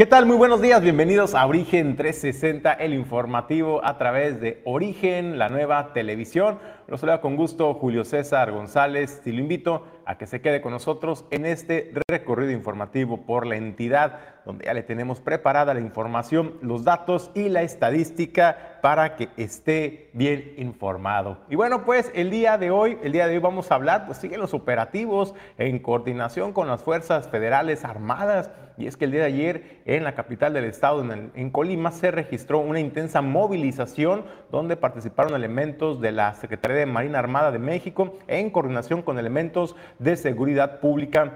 [0.00, 0.24] ¿Qué tal?
[0.24, 5.92] Muy buenos días, bienvenidos a Origen 360, el informativo a través de Origen, la nueva
[5.92, 6.58] televisión.
[6.88, 10.72] Los saluda con gusto Julio César González y lo invito a que se quede con
[10.72, 16.54] nosotros en este recorrido informativo por la entidad, donde ya le tenemos preparada la información,
[16.62, 21.38] los datos y la estadística para que esté bien informado.
[21.48, 24.18] Y bueno, pues el día de hoy, el día de hoy vamos a hablar, pues
[24.18, 28.50] siguen los operativos en coordinación con las fuerzas federales armadas.
[28.76, 32.10] Y es que el día de ayer en la capital del estado, en, Colima, se
[32.10, 38.16] registró una intensa movilización donde participaron elementos de la Secretaría de Marina Armada de México
[38.26, 41.32] en coordinación con elementos de seguridad pública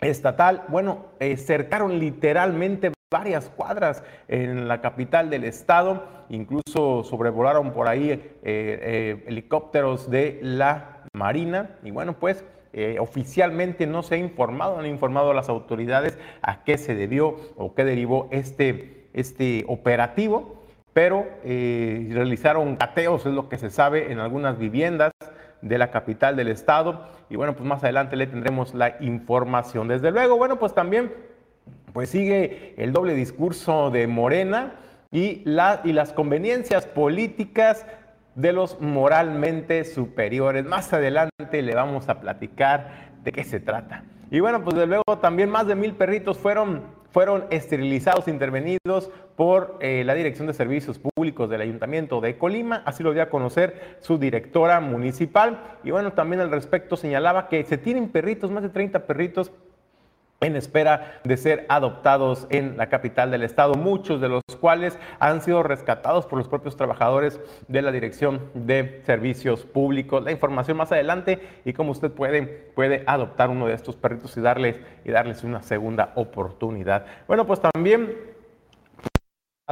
[0.00, 0.64] estatal.
[0.68, 8.10] Bueno, eh, cercaron literalmente varias cuadras en la capital del estado, incluso sobrevolaron por ahí
[8.10, 11.76] eh, eh, helicópteros de la Marina.
[11.84, 12.44] Y bueno, pues
[12.98, 17.74] oficialmente no se ha informado, han informado a las autoridades a qué se debió o
[17.74, 24.56] qué derivó este, este operativo, pero realizaron cateos, es lo que se sabe, en algunas
[24.56, 25.12] viviendas
[25.62, 27.06] de la capital del estado.
[27.30, 29.88] Y bueno, pues más adelante le tendremos la información.
[29.88, 31.12] Desde luego, bueno, pues también
[31.92, 34.74] pues sigue el doble discurso de Morena
[35.10, 35.42] y,
[35.84, 37.86] y las conveniencias políticas
[38.34, 40.64] de los moralmente superiores.
[40.64, 44.04] Más adelante le vamos a platicar de qué se trata.
[44.30, 49.78] Y bueno, pues desde luego también más de mil perritos fueron fueron esterilizados, intervenidos por
[49.80, 53.98] eh, la Dirección de Servicios Públicos del Ayuntamiento de Colima, así lo dio a conocer
[54.00, 55.78] su directora municipal.
[55.84, 59.52] Y bueno, también al respecto señalaba que se tienen perritos, más de 30 perritos
[60.42, 65.40] en espera de ser adoptados en la capital del estado, muchos de los cuales han
[65.40, 70.22] sido rescatados por los propios trabajadores de la Dirección de Servicios Públicos.
[70.22, 74.40] La información más adelante y cómo usted puede, puede adoptar uno de estos perritos y
[74.40, 77.06] darles, y darles una segunda oportunidad.
[77.26, 78.32] Bueno, pues también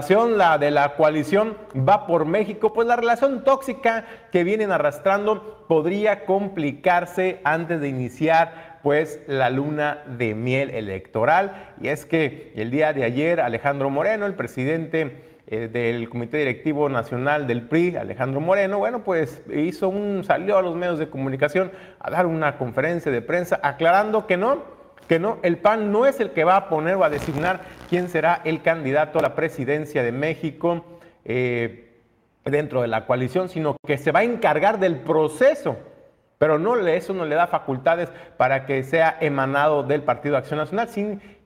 [0.08, 6.24] la de la coalición va por México, pues la relación tóxica que vienen arrastrando podría
[6.24, 11.74] complicarse antes de iniciar pues la luna de miel electoral.
[11.80, 16.88] Y es que el día de ayer Alejandro Moreno, el presidente eh, del Comité Directivo
[16.88, 21.72] Nacional del PRI, Alejandro Moreno, bueno, pues hizo un, salió a los medios de comunicación
[21.98, 24.62] a dar una conferencia de prensa aclarando que no,
[25.08, 28.08] que no, el PAN no es el que va a poner o a designar quién
[28.08, 30.84] será el candidato a la presidencia de México
[31.24, 31.96] eh,
[32.44, 35.76] dentro de la coalición, sino que se va a encargar del proceso
[36.40, 38.08] pero no, eso no le da facultades
[38.38, 40.88] para que sea emanado del Partido Acción Nacional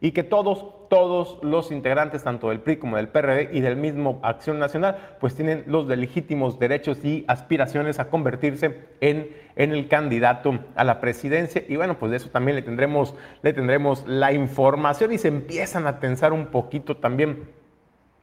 [0.01, 4.21] y que todos, todos los integrantes, tanto del PRI como del PRD y del mismo
[4.23, 10.61] Acción Nacional, pues tienen los legítimos derechos y aspiraciones a convertirse en, en el candidato
[10.77, 11.65] a la presidencia.
[11.69, 15.89] Y bueno, pues de eso también le tendremos, le tendremos la información y se empiezan
[15.89, 17.49] a tensar un poquito también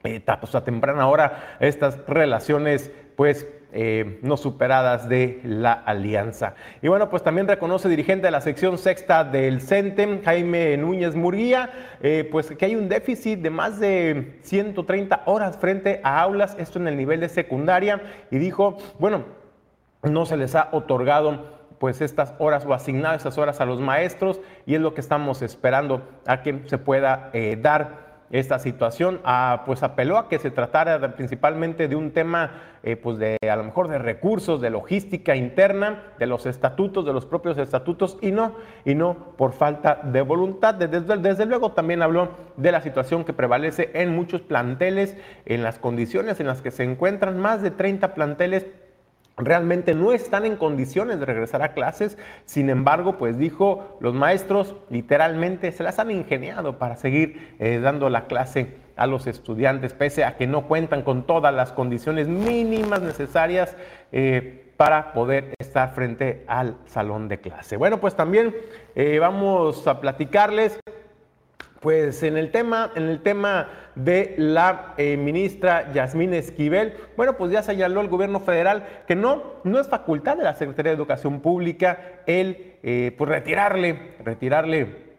[0.06, 6.56] eh, pues a temprana hora estas relaciones pues eh, no superadas de la alianza.
[6.82, 11.98] Y bueno, pues también reconoce dirigente de la sección sexta del CENTEM, Jaime Núñez Murguía,
[12.02, 16.80] eh, pues que hay un déficit de más de 130 horas frente a aulas, esto
[16.80, 19.24] en el nivel de secundaria, y dijo, bueno,
[20.04, 24.40] no se les ha otorgado pues estas horas o asignado estas horas a los maestros
[24.68, 28.01] y es lo que estamos esperando a que se pueda eh, dar
[28.32, 33.18] esta situación, ah, pues apeló a que se tratara principalmente de un tema, eh, pues
[33.18, 37.58] de a lo mejor de recursos, de logística interna, de los estatutos, de los propios
[37.58, 38.56] estatutos, y no,
[38.86, 40.76] y no por falta de voluntad.
[40.76, 45.78] Desde, desde luego también habló de la situación que prevalece en muchos planteles, en las
[45.78, 48.66] condiciones en las que se encuentran más de 30 planteles
[49.46, 52.18] realmente no están en condiciones de regresar a clases.
[52.46, 58.10] Sin embargo, pues dijo, los maestros literalmente se las han ingeniado para seguir eh, dando
[58.10, 63.02] la clase a los estudiantes, pese a que no cuentan con todas las condiciones mínimas
[63.02, 63.76] necesarias
[64.12, 67.78] eh, para poder estar frente al salón de clase.
[67.78, 68.56] Bueno, pues también
[68.96, 70.80] eh, vamos a platicarles
[71.82, 77.52] pues en el tema, en el tema de la eh, ministra Yasmín Esquivel, bueno, pues
[77.52, 81.42] ya señaló el gobierno federal que no, no es facultad de la Secretaría de Educación
[81.42, 85.11] Pública el eh, pues retirarle, retirarle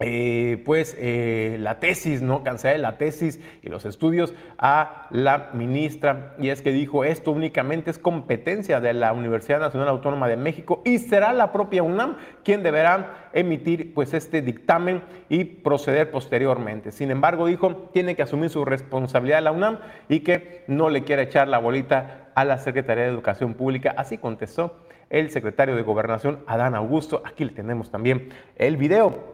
[0.00, 2.42] eh, pues eh, la tesis, ¿no?
[2.42, 6.34] Cancelar la tesis y los estudios a la ministra.
[6.38, 10.82] Y es que dijo, esto únicamente es competencia de la Universidad Nacional Autónoma de México
[10.84, 16.90] y será la propia UNAM quien deberá emitir pues este dictamen y proceder posteriormente.
[16.90, 21.22] Sin embargo, dijo, tiene que asumir su responsabilidad la UNAM y que no le quiere
[21.22, 23.94] echar la bolita a la Secretaría de Educación Pública.
[23.96, 24.76] Así contestó
[25.08, 27.22] el secretario de Gobernación, Adán Augusto.
[27.24, 29.33] Aquí le tenemos también el video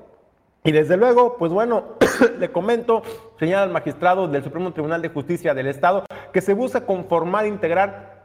[0.63, 1.97] Y desde luego, pues bueno,
[2.39, 3.03] le comento,
[3.39, 8.21] señala el magistrado del Supremo Tribunal de Justicia del Estado, que se busca conformar, integrar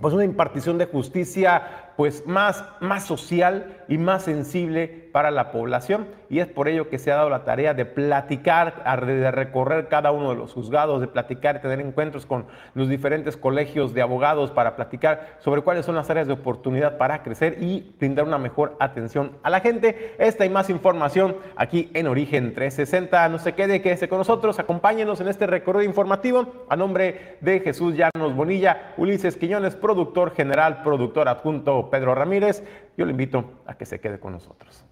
[0.00, 6.06] pues una impartición de justicia pues más, más social y más sensible para la población
[6.32, 10.12] y es por ello que se ha dado la tarea de platicar, de recorrer cada
[10.12, 14.74] uno de los juzgados, de platicar, tener encuentros con los diferentes colegios de abogados para
[14.74, 19.32] platicar sobre cuáles son las áreas de oportunidad para crecer y brindar una mejor atención
[19.42, 20.14] a la gente.
[20.16, 23.28] Esta y más información aquí en Origen 360.
[23.28, 27.94] No se quede, quédese con nosotros, acompáñenos en este recorrido informativo a nombre de Jesús
[27.94, 32.62] Llanos Bonilla, Ulises Quiñones, productor general, productor adjunto Pedro Ramírez.
[32.96, 34.84] Yo le invito a que se quede con nosotros.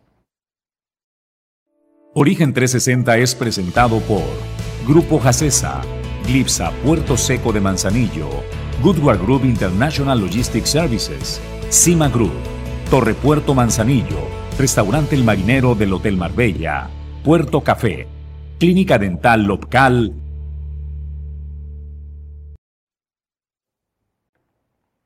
[2.13, 4.25] Origen 360 es presentado por
[4.87, 5.81] Grupo Jacesa,
[6.27, 8.29] Glipsa Puerto Seco de Manzanillo,
[8.83, 12.33] Goodward Group International Logistics Services, Cima Group,
[12.91, 14.19] Torre Puerto Manzanillo,
[14.59, 16.91] Restaurante El Marinero del Hotel Marbella,
[17.23, 18.09] Puerto Café,
[18.59, 20.13] Clínica Dental Local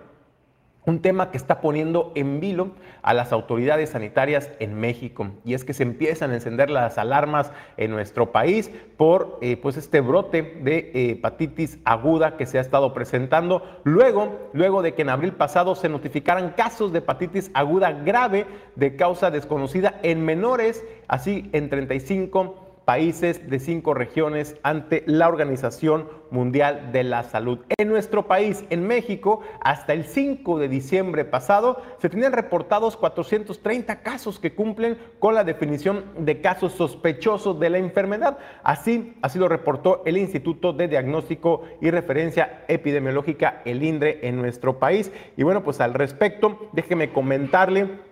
[0.89, 2.71] un tema que está poniendo en vilo
[3.03, 7.51] a las autoridades sanitarias en México y es que se empiezan a encender las alarmas
[7.77, 12.61] en nuestro país por eh, pues este brote de eh, hepatitis aguda que se ha
[12.61, 17.91] estado presentando luego, luego de que en abril pasado se notificaran casos de hepatitis aguda
[17.91, 25.27] grave de causa desconocida en menores, así en 35 países de cinco regiones ante la
[25.27, 27.59] Organización Mundial de la Salud.
[27.77, 34.01] En nuestro país, en México, hasta el 5 de diciembre pasado, se tenían reportados 430
[34.01, 38.39] casos que cumplen con la definición de casos sospechosos de la enfermedad.
[38.63, 44.79] Así, así lo reportó el Instituto de Diagnóstico y Referencia Epidemiológica, el INDRE, en nuestro
[44.79, 45.11] país.
[45.37, 48.08] Y bueno, pues al respecto, déjeme comentarle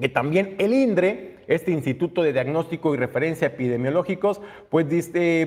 [0.00, 4.86] que también el INDRE este Instituto de Diagnóstico y Referencia Epidemiológicos, pues,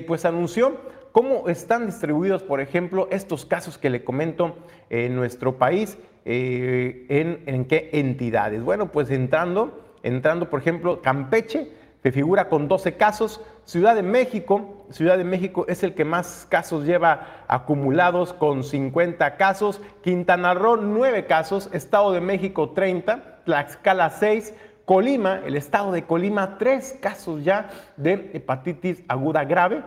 [0.06, 0.76] pues anunció
[1.12, 4.56] cómo están distribuidos, por ejemplo, estos casos que le comento
[4.90, 7.06] en nuestro país, eh,
[7.46, 8.62] en, qué entidades.
[8.62, 11.70] Bueno, pues entrando, entrando, por ejemplo, Campeche,
[12.02, 16.48] que figura con 12 casos, Ciudad de México, Ciudad de México es el que más
[16.50, 24.10] casos lleva acumulados con 50 casos, Quintana Roo 9 casos, Estado de México 30, Tlaxcala
[24.10, 24.54] 6,
[24.84, 29.82] Colima, el estado de Colima, tres casos ya de hepatitis aguda grave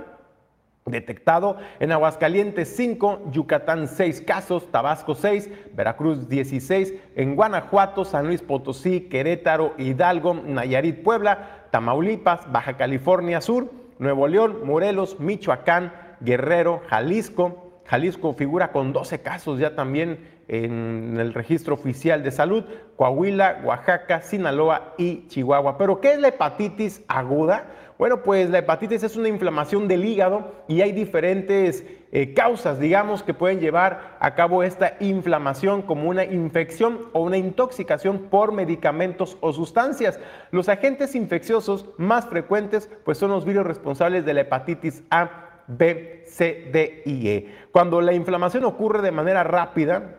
[0.85, 1.57] detectado.
[1.79, 9.01] En Aguascalientes 5, Yucatán 6 casos, Tabasco 6, Veracruz 16, en Guanajuato, San Luis Potosí,
[9.01, 15.91] Querétaro, Hidalgo, Nayarit, Puebla, Tamaulipas, Baja California Sur, Nuevo León, Morelos, Michoacán,
[16.21, 17.61] Guerrero, Jalisco.
[17.85, 22.63] Jalisco figura con 12 casos ya también en el registro oficial de salud,
[22.95, 25.77] Coahuila, Oaxaca, Sinaloa y Chihuahua.
[25.77, 27.65] Pero ¿qué es la hepatitis aguda?
[27.97, 33.23] Bueno, pues la hepatitis es una inflamación del hígado y hay diferentes eh, causas, digamos,
[33.23, 39.37] que pueden llevar a cabo esta inflamación como una infección o una intoxicación por medicamentos
[39.39, 40.19] o sustancias.
[40.51, 46.25] Los agentes infecciosos más frecuentes pues son los virus responsables de la hepatitis A, B,
[46.27, 47.55] C, D y E.
[47.71, 50.17] Cuando la inflamación ocurre de manera rápida,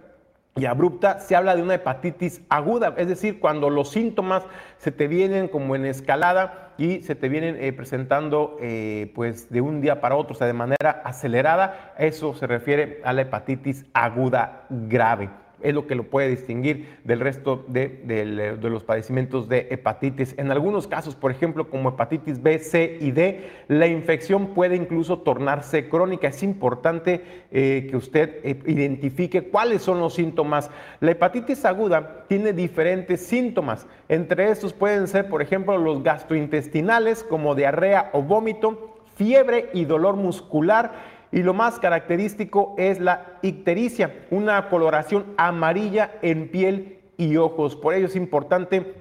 [0.56, 4.42] y abrupta, se habla de una hepatitis aguda, es decir, cuando los síntomas
[4.78, 9.60] se te vienen como en escalada y se te vienen eh, presentando eh, pues de
[9.60, 13.84] un día para otro, o sea, de manera acelerada, eso se refiere a la hepatitis
[13.92, 15.28] aguda grave
[15.66, 20.34] es lo que lo puede distinguir del resto de, los padecimientos de hepatitis.
[20.38, 25.18] En algunos casos, por ejemplo, como hepatitis B, C y D, la infección puede incluso
[25.18, 26.28] tornarse crónica.
[26.28, 30.70] Es importante eh, que usted eh, identifique cuáles son los síntomas.
[31.00, 33.88] La hepatitis aguda tiene diferentes síntomas.
[34.08, 40.14] Entre estos pueden ser, por ejemplo, los gastrointestinales como diarrea o vómito, fiebre y dolor
[40.16, 47.76] muscular y lo más característico es la ictericia, una coloración amarilla en piel y ojos.
[47.76, 48.94] Por ello es importante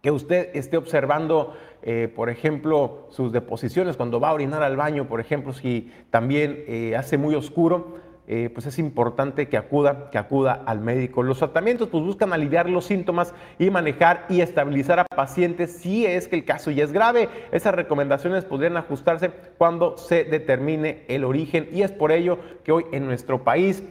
[0.00, 5.06] que usted esté observando eh, por ejemplo, sus deposiciones, cuando va a orinar al baño,
[5.06, 7.98] por ejemplo, si también eh, hace muy oscuro,
[8.30, 11.22] eh, pues es importante que acuda, que acuda al médico.
[11.22, 16.28] Los tratamientos pues buscan aliviar los síntomas y manejar y estabilizar a pacientes si es
[16.28, 17.30] que el caso ya es grave.
[17.52, 22.84] Esas recomendaciones podrían ajustarse cuando se determine el origen y es por ello que hoy
[22.92, 23.82] en nuestro país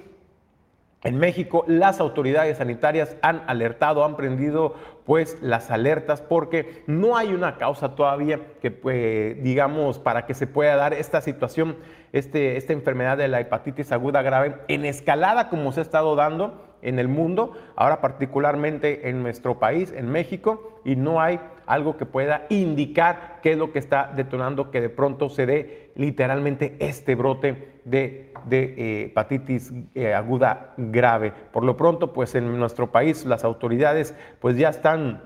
[1.04, 4.76] en México, las autoridades sanitarias han alertado, han prendido
[5.08, 10.48] pues las alertas porque no hay una causa todavía que pues, digamos para que se
[10.48, 11.78] pueda dar esta situación,
[12.12, 16.62] este, esta enfermedad de la hepatitis aguda grave en escalada como se ha estado dando
[16.82, 22.06] en el mundo, ahora particularmente en nuestro país, en México, y no hay algo que
[22.06, 27.16] pueda indicar qué es lo que está detonando que de pronto se dé literalmente este
[27.16, 31.34] brote de, eh, hepatitis eh, aguda grave.
[31.52, 35.24] Por lo pronto, pues en nuestro país las autoridades pues ya están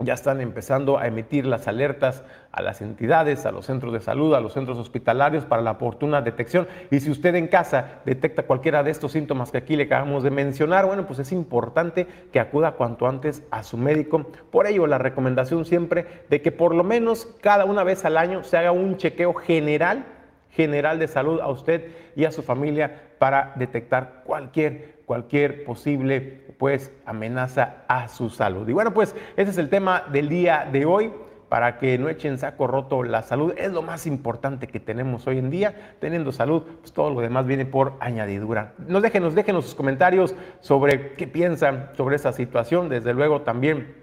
[0.00, 4.32] ya están empezando a emitir las alertas a las entidades, a los centros de salud,
[4.34, 6.68] a los centros hospitalarios para la oportuna detección.
[6.92, 10.30] Y si usted en casa detecta cualquiera de estos síntomas que aquí le acabamos de
[10.30, 14.30] mencionar, bueno, pues es importante que acuda cuanto antes a su médico.
[14.52, 18.44] Por ello, la recomendación siempre de que por lo menos cada una vez al año
[18.44, 20.04] se haga un chequeo general,
[20.50, 26.92] general de salud a usted y a su familia para detectar cualquier cualquier posible pues
[27.06, 28.68] amenaza a su salud.
[28.68, 31.12] Y bueno, pues ese es el tema del día de hoy
[31.48, 33.54] para que no echen saco roto la salud.
[33.56, 35.94] Es lo más importante que tenemos hoy en día.
[36.00, 38.74] Teniendo salud, pues todo lo demás viene por añadidura.
[38.78, 42.88] Nos déjenos, déjenos sus comentarios sobre qué piensan sobre esa situación.
[42.88, 43.94] Desde luego también,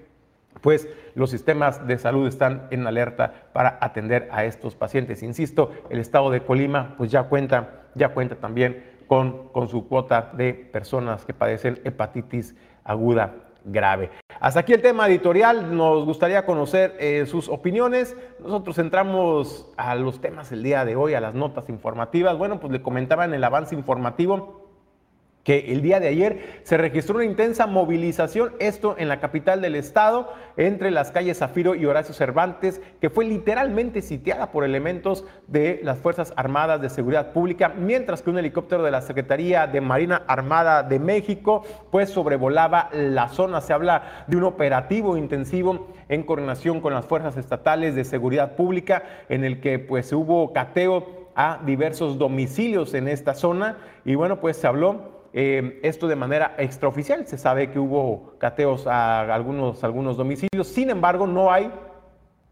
[0.61, 5.21] pues los sistemas de salud están en alerta para atender a estos pacientes.
[5.21, 10.31] Insisto, el estado de Colima pues ya cuenta, ya cuenta también con, con su cuota
[10.33, 14.11] de personas que padecen hepatitis aguda grave.
[14.39, 18.15] Hasta aquí el tema editorial, nos gustaría conocer eh, sus opiniones.
[18.39, 22.37] Nosotros entramos a los temas el día de hoy, a las notas informativas.
[22.37, 24.64] Bueno, pues le comentaba en el avance informativo
[25.45, 29.75] que el día de ayer se registró una intensa movilización, esto en la capital del
[29.75, 35.79] estado, entre las calles Zafiro y Horacio Cervantes, que fue literalmente sitiada por elementos de
[35.83, 40.23] las Fuerzas Armadas de Seguridad Pública, mientras que un helicóptero de la Secretaría de Marina
[40.27, 43.61] Armada de México pues sobrevolaba la zona.
[43.61, 49.03] Se habla de un operativo intensivo en coordinación con las fuerzas estatales de seguridad pública,
[49.29, 54.57] en el que pues hubo cateo a diversos domicilios en esta zona y bueno, pues
[54.57, 57.27] se habló eh, esto de manera extraoficial.
[57.27, 61.69] Se sabe que hubo cateos a algunos, algunos domicilios, sin embargo, no hay,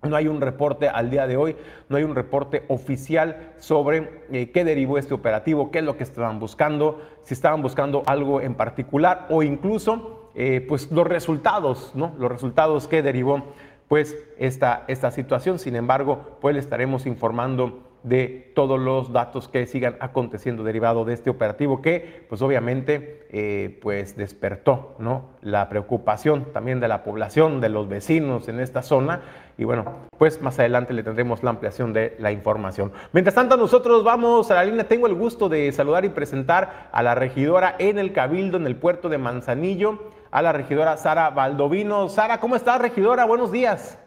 [0.02, 1.56] no hay un reporte al día de hoy,
[1.88, 6.04] no hay un reporte oficial sobre eh, qué derivó este operativo, qué es lo que
[6.04, 12.14] estaban buscando, si estaban buscando algo en particular o incluso eh, pues los resultados, ¿no?
[12.20, 13.54] Los resultados que derivó
[13.88, 15.58] pues esta, esta situación.
[15.58, 21.14] Sin embargo, pues le estaremos informando de todos los datos que sigan aconteciendo derivado de
[21.14, 25.30] este operativo que pues obviamente eh, pues despertó ¿no?
[25.42, 29.22] la preocupación también de la población, de los vecinos en esta zona
[29.58, 29.86] y bueno,
[30.18, 32.92] pues más adelante le tendremos la ampliación de la información.
[33.12, 37.04] Mientras tanto nosotros vamos a la línea, tengo el gusto de saludar y presentar a
[37.04, 42.10] la regidora en el Cabildo en el puerto de Manzanillo, a la regidora Sara Baldovino.
[42.10, 43.26] Sara, ¿cómo estás regidora?
[43.26, 44.00] Buenos días.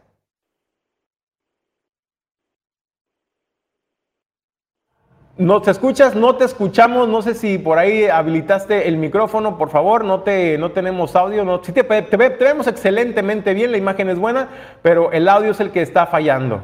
[5.39, 9.69] No te escuchas, no te escuchamos, no sé si por ahí habilitaste el micrófono, por
[9.69, 14.09] favor, no te no tenemos audio, no, sí te, te, vemos excelentemente bien, la imagen
[14.09, 14.49] es buena,
[14.81, 16.63] pero el audio es el que está fallando.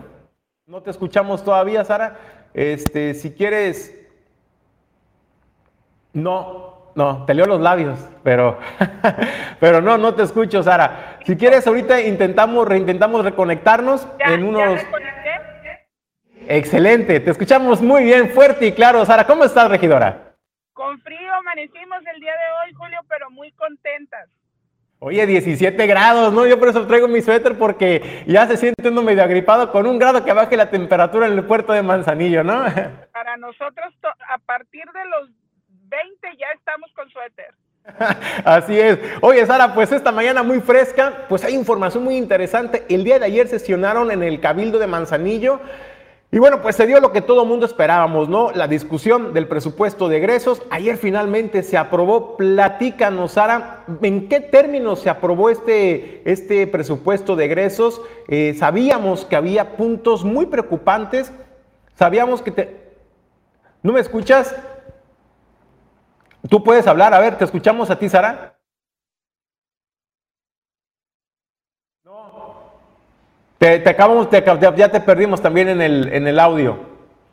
[0.67, 2.17] No te escuchamos todavía, Sara.
[2.55, 3.95] Este, si quieres
[6.15, 8.59] No, no, te leo los labios, pero
[9.61, 11.19] pero no, no te escucho, Sara.
[11.27, 14.81] Si quieres ahorita intentamos reintentamos reconectarnos en unos
[16.49, 19.05] Excelente, te escuchamos muy bien, fuerte y claro.
[19.05, 20.35] Sara, ¿cómo estás, regidora?
[20.73, 24.29] Con frío amanecimos el día de hoy, Julio, pero muy contentas.
[24.99, 26.47] Oye, 17 grados, ¿no?
[26.47, 29.99] Yo por eso traigo mi suéter porque ya se siente uno medio agripado con un
[29.99, 32.65] grado que baje la temperatura en el puerto de Manzanillo, ¿no?
[33.13, 33.93] Para nosotros,
[34.29, 35.31] a partir de los
[35.89, 37.53] 20 ya estamos con suéter.
[38.45, 38.99] Así es.
[39.21, 42.85] Oye, Sara, pues esta mañana muy fresca, pues hay información muy interesante.
[42.89, 45.61] El día de ayer sesionaron en el Cabildo de Manzanillo
[46.35, 48.53] y bueno, pues se dio lo que todo mundo esperábamos, ¿no?
[48.53, 50.63] La discusión del presupuesto de egresos.
[50.71, 52.39] Ayer finalmente se aprobó.
[52.39, 58.01] Platícanos, Sara, ¿en qué términos se aprobó este, este presupuesto de egresos?
[58.29, 61.31] Eh, sabíamos que había puntos muy preocupantes.
[61.97, 62.95] Sabíamos que te...
[63.83, 64.57] ¿No me escuchas?
[66.49, 67.13] ¿Tú puedes hablar?
[67.13, 68.52] A ver, ¿te escuchamos a ti, Sara?
[73.63, 76.79] Te, acabamos, ya te perdimos también en el, en el audio.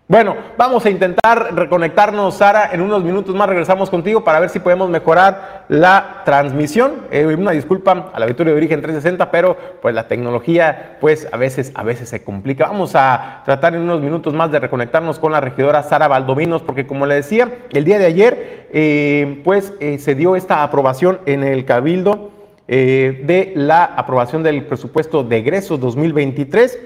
[0.07, 2.69] Bueno, vamos a intentar reconectarnos, Sara.
[2.71, 7.07] En unos minutos más regresamos contigo para ver si podemos mejorar la transmisión.
[7.09, 11.37] Eh, una disculpa a la Victoria de Origen 360, pero pues la tecnología, pues a
[11.37, 12.67] veces, a veces se complica.
[12.67, 16.85] Vamos a tratar en unos minutos más de reconectarnos con la regidora Sara Valdominos, porque
[16.85, 21.43] como le decía, el día de ayer, eh, pues eh, se dio esta aprobación en
[21.43, 22.33] el Cabildo
[22.75, 26.79] de la aprobación del presupuesto de egresos 2023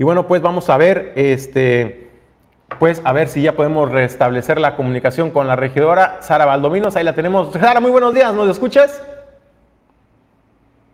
[0.00, 2.08] y bueno, pues vamos a ver, este,
[2.78, 6.96] pues a ver si ya podemos restablecer la comunicación con la regidora Sara Valdominos.
[6.96, 7.52] Ahí la tenemos.
[7.52, 9.02] Sara, muy buenos días, ¿nos escuchas?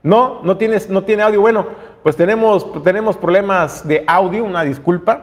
[0.03, 1.41] No, no tienes, no tiene audio.
[1.41, 1.69] Bueno,
[2.03, 5.23] pues tenemos, tenemos problemas de audio, una disculpa.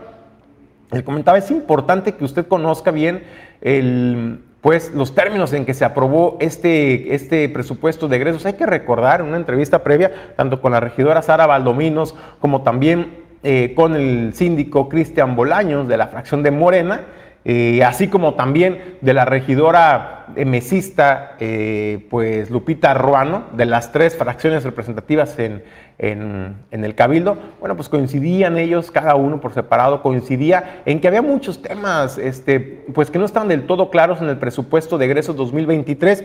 [0.90, 3.26] Le comentaba, es importante que usted conozca bien
[3.60, 8.46] el, pues, los términos en que se aprobó este, este presupuesto de egresos.
[8.46, 13.24] Hay que recordar en una entrevista previa, tanto con la regidora Sara Valdominos como también
[13.44, 17.02] eh, con el síndico Cristian Bolaños de la fracción de Morena,
[17.44, 24.16] eh, así como también de la regidora mesista, eh, pues Lupita Ruano, de las tres
[24.16, 25.62] fracciones representativas en,
[25.98, 31.22] en, el Cabildo, bueno, pues coincidían ellos, cada uno por separado, coincidía en que había
[31.22, 32.60] muchos temas, este,
[32.94, 36.24] pues que no estaban del todo claros en el presupuesto de egresos 2023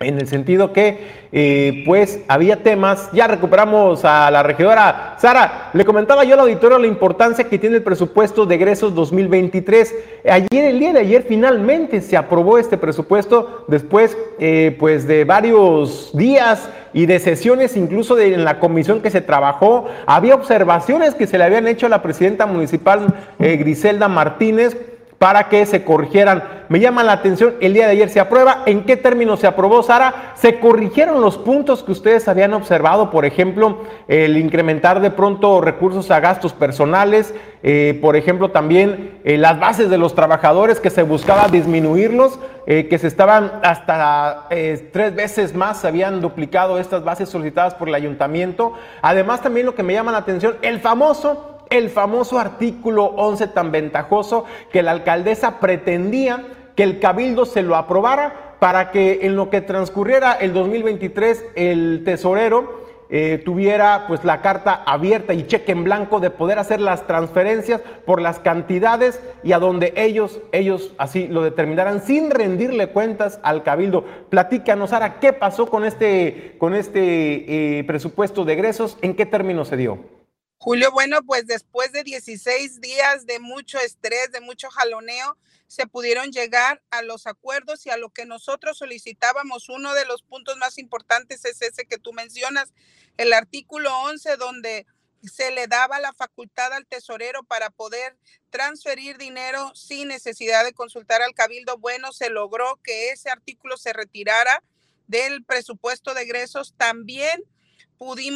[0.00, 0.98] en el sentido que,
[1.32, 5.16] eh, pues, había temas, ya recuperamos a la regidora.
[5.18, 9.94] Sara, le comentaba yo al auditorio la importancia que tiene el presupuesto de egresos 2023.
[10.28, 16.10] Ayer, el día de ayer, finalmente se aprobó este presupuesto después, eh, pues, de varios
[16.12, 19.86] días y de sesiones, incluso de, en la comisión que se trabajó.
[20.06, 24.74] Había observaciones que se le habían hecho a la presidenta municipal eh, Griselda Martínez
[25.18, 26.44] para que se corrigieran.
[26.68, 28.62] Me llama la atención, el día de ayer se aprueba.
[28.66, 30.32] ¿En qué términos se aprobó, Sara?
[30.34, 36.10] Se corrigieron los puntos que ustedes habían observado, por ejemplo, el incrementar de pronto recursos
[36.10, 41.02] a gastos personales, eh, por ejemplo, también eh, las bases de los trabajadores que se
[41.02, 44.48] buscaba disminuirlos, eh, que se estaban hasta
[44.92, 48.74] tres veces más, se habían duplicado estas bases solicitadas por el ayuntamiento.
[49.02, 53.72] Además, también lo que me llama la atención, el famoso el famoso artículo 11 tan
[53.72, 59.50] ventajoso que la alcaldesa pretendía que el cabildo se lo aprobara para que en lo
[59.50, 65.84] que transcurriera el 2023 el tesorero eh, tuviera pues la carta abierta y cheque en
[65.84, 71.28] blanco de poder hacer las transferencias por las cantidades y a donde ellos, ellos así
[71.28, 74.04] lo determinaran sin rendirle cuentas al cabildo.
[74.28, 78.98] Platícanos, Sara, ¿qué pasó con este, con este eh, presupuesto de egresos?
[79.02, 80.15] ¿En qué términos se dio?
[80.58, 86.30] Julio, bueno, pues después de 16 días de mucho estrés, de mucho jaloneo, se pudieron
[86.30, 89.68] llegar a los acuerdos y a lo que nosotros solicitábamos.
[89.68, 92.72] Uno de los puntos más importantes es ese que tú mencionas,
[93.16, 94.86] el artículo 11, donde
[95.22, 98.16] se le daba la facultad al tesorero para poder
[98.50, 101.78] transferir dinero sin necesidad de consultar al cabildo.
[101.78, 104.62] Bueno, se logró que ese artículo se retirara
[105.06, 106.74] del presupuesto de egresos.
[106.76, 107.42] También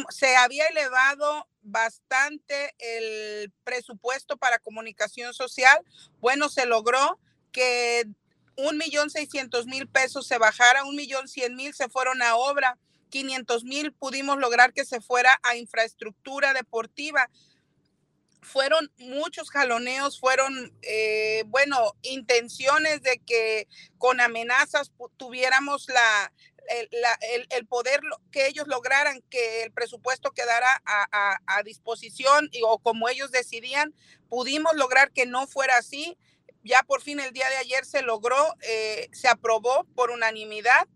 [0.09, 5.79] se había elevado bastante el presupuesto para comunicación social.
[6.19, 7.19] Bueno, se logró
[7.51, 8.07] que
[8.55, 12.77] un millón seiscientos mil pesos se bajara, un millón cien mil se fueron a obra,
[13.11, 17.29] 500 mil pudimos lograr que se fuera a infraestructura deportiva.
[18.41, 23.67] Fueron muchos jaloneos, fueron, eh, bueno, intenciones de que
[23.99, 26.31] con amenazas tuviéramos la,
[26.69, 33.93] el, poder que ellos lograran que el presupuesto quedara a, disposición o como ellos decidían,
[34.29, 36.17] pudimos lograr que no fuera así.
[36.63, 40.87] Ya por fin el día de ayer se logró, eh, se aprobó por unanimidad.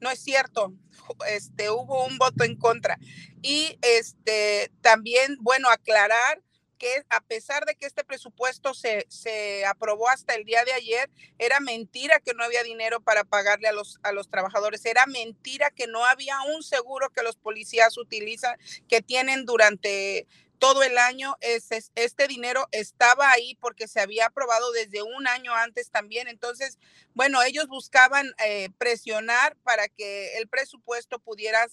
[0.00, 0.74] No es cierto,
[1.28, 2.98] este, hubo un voto en contra.
[3.42, 6.43] Y este, también, bueno, aclarar
[6.78, 11.10] que a pesar de que este presupuesto se, se, aprobó hasta el día de ayer,
[11.38, 15.70] era mentira que no había dinero para pagarle a los, a los trabajadores, era mentira
[15.70, 18.58] que no había un seguro que los policías utilizan,
[18.88, 20.26] que tienen durante
[20.58, 21.36] todo el año.
[21.40, 26.28] Este, este dinero estaba ahí porque se había aprobado desde un año antes también.
[26.28, 26.78] Entonces,
[27.14, 31.66] bueno, ellos buscaban eh, presionar para que el presupuesto pudiera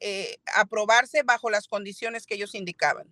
[0.00, 3.06] eh, aprobarse bajo las condiciones que ellos indicaban.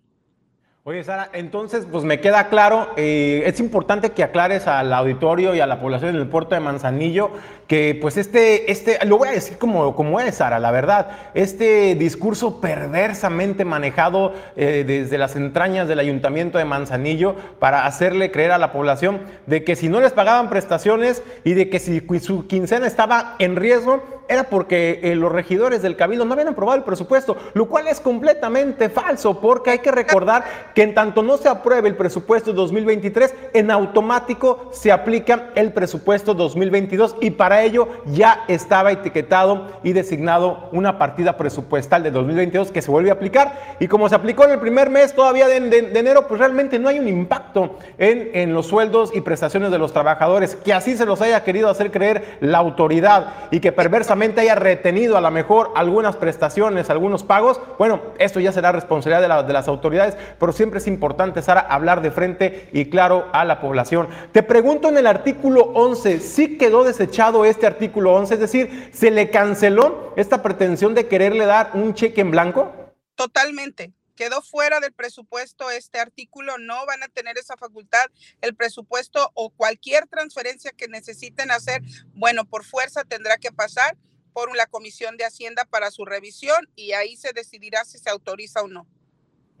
[0.83, 5.59] Oye, Sara, entonces, pues me queda claro, eh, es importante que aclares al auditorio y
[5.59, 7.29] a la población del puerto de Manzanillo
[7.67, 11.93] que, pues, este, este, lo voy a decir como, como es, Sara, la verdad, este
[11.93, 18.57] discurso perversamente manejado eh, desde las entrañas del ayuntamiento de Manzanillo para hacerle creer a
[18.57, 22.87] la población de que si no les pagaban prestaciones y de que si su quincena
[22.87, 27.35] estaba en riesgo, era porque eh, los regidores del Cabildo no habían aprobado el presupuesto,
[27.53, 31.89] lo cual es completamente falso, porque hay que recordar que en tanto no se apruebe
[31.89, 38.93] el presupuesto 2023, en automático se aplica el presupuesto 2022 y para ello ya estaba
[38.93, 43.75] etiquetado y designado una partida presupuestal de 2022 que se vuelve a aplicar.
[43.81, 46.99] Y como se aplicó en el primer mes todavía de, enero, pues realmente no hay
[46.99, 51.21] un impacto en, en los sueldos y prestaciones de los trabajadores, que así se los
[51.21, 56.15] haya querido hacer creer la autoridad y que perversamente haya retenido a lo mejor algunas
[56.15, 61.41] prestaciones, algunos pagos, bueno, esto ya será responsabilidad de, las autoridades, pero siempre es importante,
[61.41, 64.09] Sara, hablar de frente y claro a la población.
[64.31, 68.35] Te pregunto en el artículo 11, ¿sí quedó desechado este artículo 11?
[68.35, 72.71] Es decir, ¿se le canceló esta pretensión de quererle dar un cheque en blanco?
[73.15, 78.05] Totalmente quedó fuera del presupuesto este artículo, no van a tener esa facultad.
[78.41, 81.81] El presupuesto o cualquier transferencia que necesiten hacer,
[82.13, 83.97] bueno, por fuerza tendrá que pasar
[84.33, 88.61] por la Comisión de Hacienda para su revisión y ahí se decidirá si se autoriza
[88.61, 88.87] o no.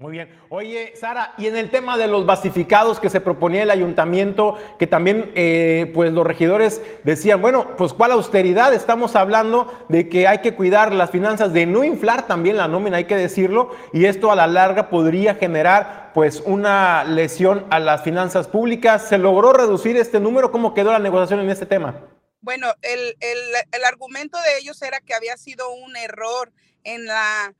[0.01, 0.29] Muy bien.
[0.49, 4.87] Oye, Sara, y en el tema de los basificados que se proponía el ayuntamiento, que
[4.87, 10.39] también eh, pues los regidores decían, bueno, pues cuál austeridad, estamos hablando de que hay
[10.39, 14.31] que cuidar las finanzas, de no inflar también la nómina, hay que decirlo, y esto
[14.31, 19.07] a la larga podría generar pues una lesión a las finanzas públicas.
[19.07, 20.51] ¿Se logró reducir este número?
[20.51, 22.07] ¿Cómo quedó la negociación en este tema?
[22.41, 23.39] Bueno, el, el,
[23.71, 26.51] el argumento de ellos era que había sido un error
[26.83, 27.55] en la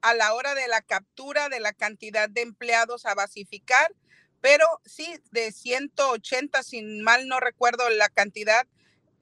[0.00, 3.94] a la hora de la captura de la cantidad de empleados a basificar,
[4.40, 8.66] pero sí, de 180, sin mal no recuerdo la cantidad,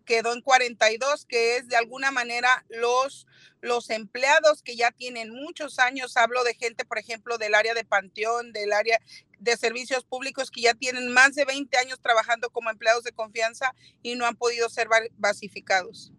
[0.05, 3.27] quedó en 42, que es de alguna manera los,
[3.61, 7.85] los empleados que ya tienen muchos años, hablo de gente, por ejemplo, del área de
[7.85, 9.01] Panteón, del área
[9.39, 13.73] de servicios públicos que ya tienen más de 20 años trabajando como empleados de confianza
[14.03, 16.13] y no han podido ser basificados.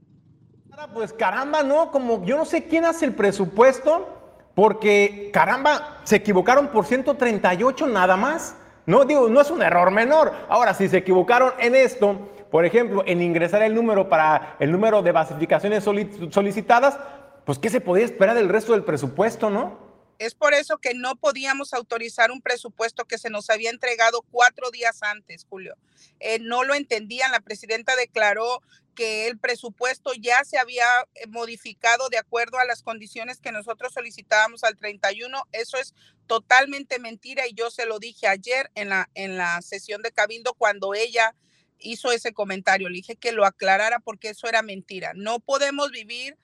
[0.94, 1.92] Pues caramba, ¿no?
[1.92, 4.14] Como yo no sé quién hace el presupuesto,
[4.54, 8.56] porque, caramba, se equivocaron por 138 nada más.
[8.86, 10.34] No digo, no es un error menor.
[10.50, 15.02] Ahora, si se equivocaron en esto, por ejemplo, en ingresar el número para el número
[15.02, 16.98] de basificaciones solicitadas,
[17.44, 19.87] pues ¿qué se podía esperar del resto del presupuesto, no?
[20.20, 24.72] Es por eso que no podíamos autorizar un presupuesto que se nos había entregado cuatro
[24.72, 25.76] días antes, Julio.
[26.20, 27.32] Eh, no lo entendían.
[27.32, 28.62] La presidenta declaró
[28.96, 33.94] que el presupuesto ya se había eh, modificado de acuerdo a las condiciones que nosotros
[33.94, 35.44] solicitábamos al 31.
[35.52, 35.94] Eso es
[36.26, 40.56] totalmente mentira y yo se lo dije ayer en la, en la sesión de Cabildo
[40.56, 41.36] cuando ella
[41.80, 42.90] hizo ese comentario.
[42.90, 45.14] Le dije que lo aclarara porque eso era mentira.
[45.16, 46.36] No podemos vivir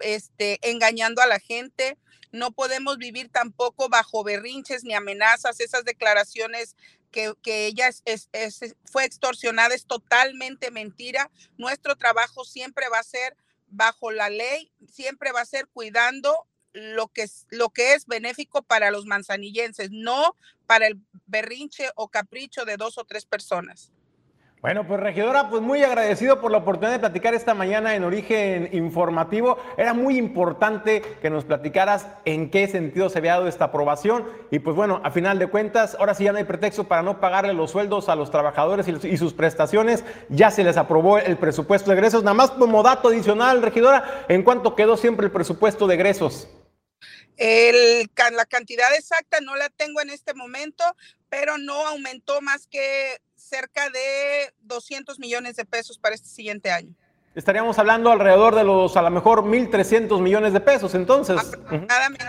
[0.00, 1.98] este, engañando a la gente.
[2.36, 6.76] No podemos vivir tampoco bajo berrinches ni amenazas, esas declaraciones
[7.10, 8.28] que, ella es,
[8.84, 11.30] fue extorsionada es totalmente mentira.
[11.56, 13.36] Nuestro trabajo siempre va a ser
[13.68, 18.62] bajo la ley, siempre va a ser cuidando lo que, es, lo que es benéfico
[18.62, 23.90] para los manzanillenses, no para el berrinche o capricho de dos o tres personas.
[24.66, 28.68] Bueno, pues regidora, pues muy agradecido por la oportunidad de platicar esta mañana en Origen
[28.72, 29.58] Informativo.
[29.76, 34.28] Era muy importante que nos platicaras en qué sentido se había dado esta aprobación.
[34.50, 37.20] Y pues bueno, a final de cuentas, ahora sí ya no hay pretexto para no
[37.20, 40.04] pagarle los sueldos a los trabajadores y sus prestaciones.
[40.30, 42.24] Ya se les aprobó el presupuesto de egresos.
[42.24, 46.48] Nada más como dato adicional, regidora, ¿en cuánto quedó siempre el presupuesto de egresos?
[47.38, 50.82] La cantidad exacta no la tengo en este momento,
[51.28, 56.94] pero no aumentó más que cerca de 200 millones de pesos para este siguiente año.
[57.34, 61.38] Estaríamos hablando alrededor de los, a lo mejor, 1.300 millones de pesos, entonces.
[61.38, 62.24] Aproximadamente.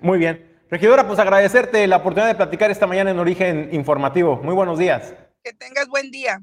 [0.00, 0.56] Muy bien.
[0.70, 4.36] Regidora, pues agradecerte la oportunidad de platicar esta mañana en Origen Informativo.
[4.42, 5.14] Muy buenos días.
[5.42, 6.42] Que tengas buen día.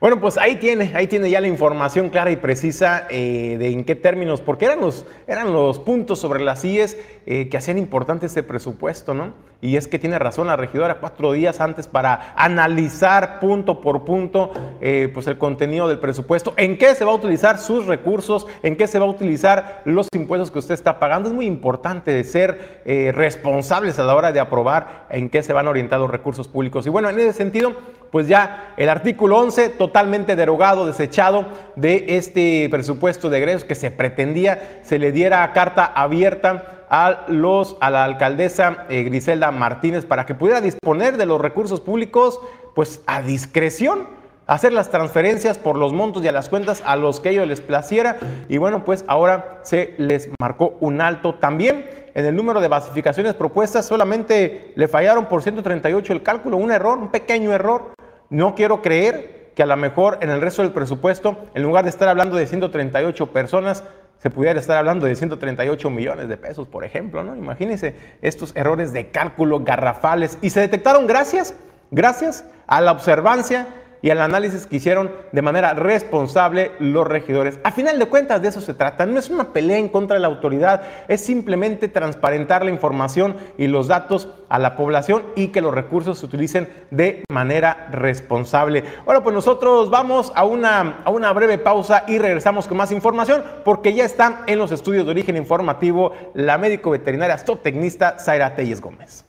[0.00, 3.82] Bueno, pues ahí tiene, ahí tiene ya la información clara y precisa eh, de en
[3.82, 8.26] qué términos, porque eran los, eran los puntos sobre las IES eh, que hacían importante
[8.26, 9.34] este presupuesto, ¿no?
[9.60, 14.52] Y es que tiene razón la regidora, cuatro días antes para analizar punto por punto
[14.80, 18.76] eh, pues el contenido del presupuesto, en qué se va a utilizar sus recursos, en
[18.76, 21.28] qué se va a utilizar los impuestos que usted está pagando.
[21.28, 22.82] Es muy importante ser
[23.14, 26.86] responsables a la hora de aprobar en qué se van los recursos públicos.
[26.86, 27.74] Y bueno, en ese sentido,
[28.10, 33.90] pues ya el artículo 11 totalmente derogado, desechado de este presupuesto de egresos que se
[33.90, 40.26] pretendía se le diera carta abierta a los a la alcaldesa eh, Griselda Martínez para
[40.26, 42.40] que pudiera disponer de los recursos públicos
[42.74, 44.18] pues a discreción
[44.48, 47.60] hacer las transferencias por los montos y a las cuentas a los que ellos les
[47.60, 48.16] placiera.
[48.48, 53.34] Y bueno, pues ahora se les marcó un alto también en el número de basificaciones
[53.34, 53.86] propuestas.
[53.86, 57.92] Solamente le fallaron por 138 el cálculo, un error, un pequeño error.
[58.30, 61.90] No quiero creer que a lo mejor en el resto del presupuesto, en lugar de
[61.90, 63.84] estar hablando de 138 personas,
[64.18, 67.36] se pudiera estar hablando de 138 millones de pesos, por ejemplo, ¿no?
[67.36, 71.54] Imagínense estos errores de cálculo garrafales y se detectaron gracias,
[71.90, 73.68] gracias a la observancia
[74.02, 77.58] y al análisis que hicieron de manera responsable los regidores.
[77.64, 79.06] A final de cuentas, de eso se trata.
[79.06, 83.66] No es una pelea en contra de la autoridad, es simplemente transparentar la información y
[83.66, 88.84] los datos a la población y que los recursos se utilicen de manera responsable.
[89.04, 93.42] Bueno, pues nosotros vamos a una, a una breve pausa y regresamos con más información
[93.64, 98.80] porque ya está en los estudios de origen informativo la médico veterinaria zootecnista Zaira Telles
[98.80, 99.27] Gómez.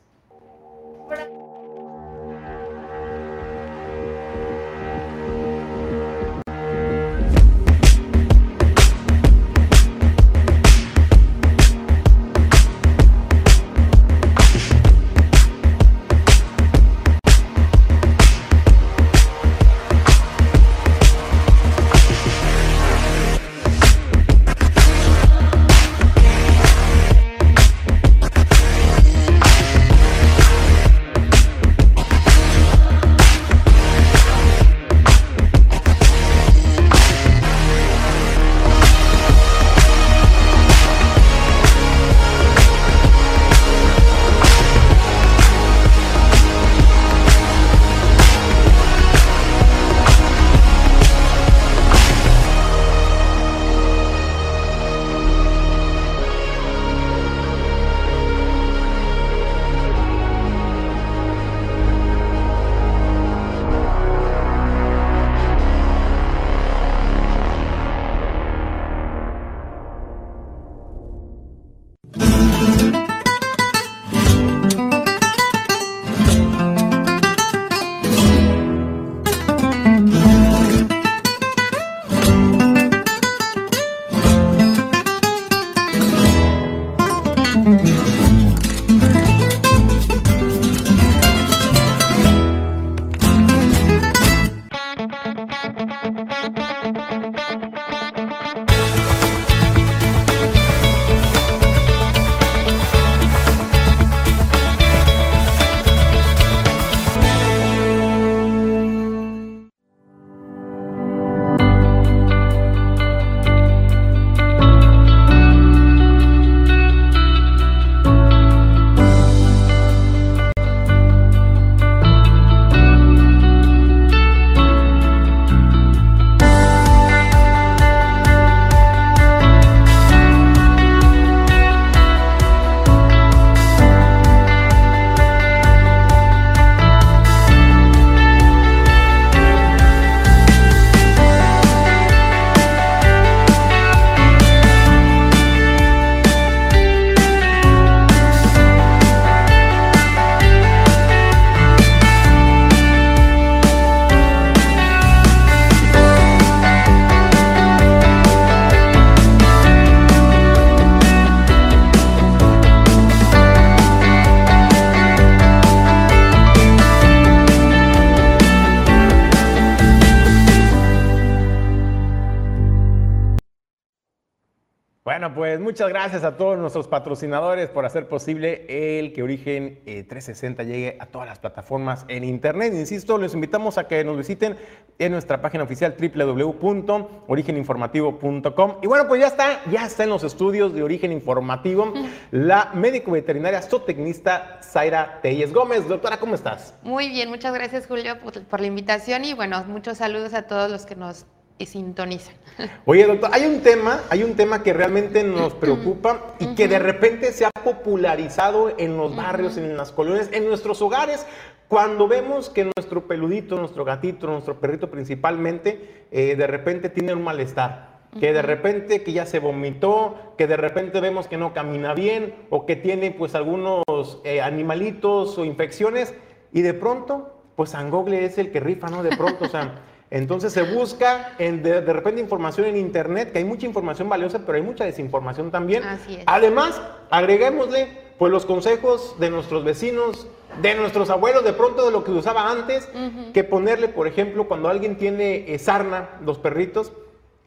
[175.90, 180.98] Muchas gracias a todos nuestros patrocinadores por hacer posible el que Origen 360 eh, llegue
[181.00, 182.76] a todas las plataformas en Internet.
[182.76, 184.56] Insisto, les invitamos a que nos visiten
[185.00, 188.76] en nuestra página oficial www.origeninformativo.com.
[188.84, 191.92] Y bueno, pues ya está, ya está en los estudios de Origen Informativo
[192.30, 195.88] la médico veterinaria zootecnista Zaira Telles Gómez.
[195.88, 196.76] Doctora, ¿cómo estás?
[196.84, 200.86] Muy bien, muchas gracias Julio por la invitación y bueno, muchos saludos a todos los
[200.86, 201.26] que nos
[201.60, 202.34] y sintonizan.
[202.86, 206.80] Oye, doctor, hay un tema, hay un tema que realmente nos preocupa y que de
[206.80, 211.28] repente se ha popularizado en los barrios, en las colonias, en nuestros hogares.
[211.68, 217.24] Cuando vemos que nuestro peludito, nuestro gatito, nuestro perrito principalmente, eh, de repente tiene un
[217.24, 221.94] malestar, que de repente que ya se vomitó, que de repente vemos que no camina
[221.94, 223.84] bien o que tiene pues algunos
[224.24, 226.16] eh, animalitos o infecciones
[226.52, 229.04] y de pronto pues Angogle es el que rifa, ¿no?
[229.04, 233.46] De pronto, o sea, Entonces se busca en, de, repente información en internet, que hay
[233.46, 235.84] mucha información valiosa, pero hay mucha desinformación también.
[235.84, 236.24] Así es.
[236.26, 240.28] Además, agreguémosle pues los consejos de nuestros vecinos,
[240.62, 242.90] de nuestros abuelos, de pronto de lo que usaba antes,
[243.34, 246.92] que ponerle, por ejemplo, cuando alguien tiene eh, sarna, los perritos,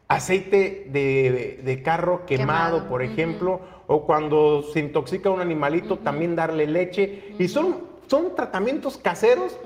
[0.08, 7.34] aceite de, carro quemado, por ejemplo, o cuando se intoxica un animalito, también darle leche.
[7.38, 9.56] Y son son tratamientos caseros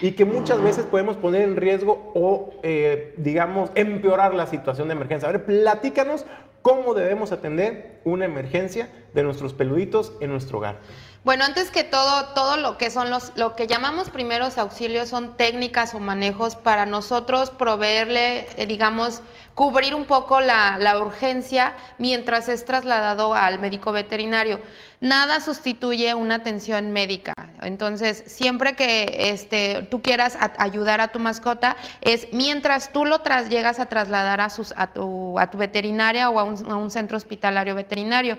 [0.00, 4.92] y que muchas veces podemos poner en riesgo o, eh, digamos, empeorar la situación de
[4.92, 5.28] emergencia.
[5.28, 6.24] A ver, platícanos
[6.62, 10.78] cómo debemos atender una emergencia de nuestros peluditos en nuestro hogar.
[11.24, 15.36] Bueno, antes que todo, todo lo que son los, lo que llamamos primeros auxilios son
[15.36, 19.20] técnicas o manejos para nosotros proveerle, eh, digamos,
[19.56, 24.60] cubrir un poco la, la, urgencia mientras es trasladado al médico veterinario.
[25.00, 27.32] Nada sustituye una atención médica.
[27.62, 33.48] Entonces, siempre que este, tú quieras ayudar a tu mascota, es mientras tú lo tras,
[33.48, 36.90] llegas a trasladar a, sus, a, tu, a tu veterinaria o a un, a un
[36.90, 38.36] centro hospitalario veterinario.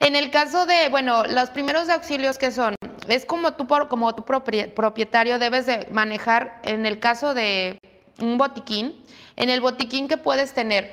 [0.00, 2.74] En el caso de, bueno, los primeros auxilios que son,
[3.08, 7.78] es como tú, como tu propietario debes de manejar, en el caso de
[8.20, 9.04] un botiquín,
[9.36, 10.92] en el botiquín que puedes tener,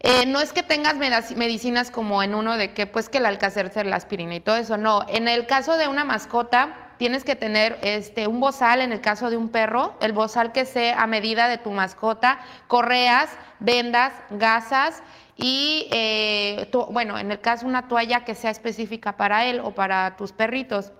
[0.00, 3.84] eh, no es que tengas medicinas como en uno de que pues que el alcacercer,
[3.84, 5.04] la aspirina y todo eso, no.
[5.08, 9.28] En el caso de una mascota, tienes que tener este, un bozal, en el caso
[9.28, 15.02] de un perro, el bozal que sea a medida de tu mascota, correas, vendas, gasas,
[15.36, 20.16] y, eh, bueno, en el caso una toalla que sea específica para él o para
[20.16, 20.92] tus perritos.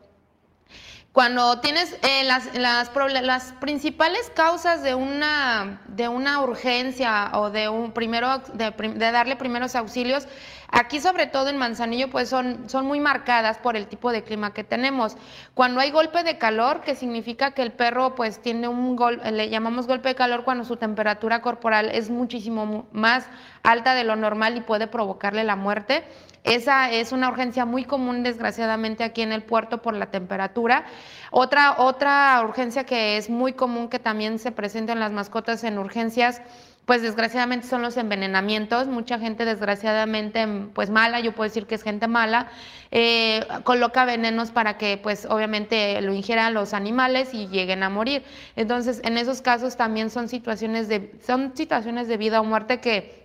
[1.12, 2.92] Cuando tienes eh, las, las,
[3.22, 9.74] las, principales causas de una, de una urgencia o de un primero de, darle primeros
[9.74, 10.28] auxilios,
[10.68, 14.54] aquí sobre todo en Manzanillo, pues son, son muy marcadas por el tipo de clima
[14.54, 15.16] que tenemos.
[15.54, 19.48] Cuando hay golpe de calor, que significa que el perro pues tiene un golpe, le
[19.48, 23.26] llamamos golpe de calor cuando su temperatura corporal es muchísimo más
[23.64, 26.04] alta de lo normal y puede provocarle la muerte.
[26.44, 30.86] Esa es una urgencia muy común, desgraciadamente, aquí en el puerto por la temperatura.
[31.30, 35.78] Otra, otra urgencia que es muy común que también se presenta en las mascotas en
[35.78, 36.40] urgencias,
[36.86, 38.86] pues desgraciadamente son los envenenamientos.
[38.86, 42.48] Mucha gente, desgraciadamente, pues mala, yo puedo decir que es gente mala,
[42.90, 48.24] eh, coloca venenos para que, pues obviamente, lo ingieran los animales y lleguen a morir.
[48.56, 53.19] Entonces, en esos casos también son situaciones de, son situaciones de vida o muerte que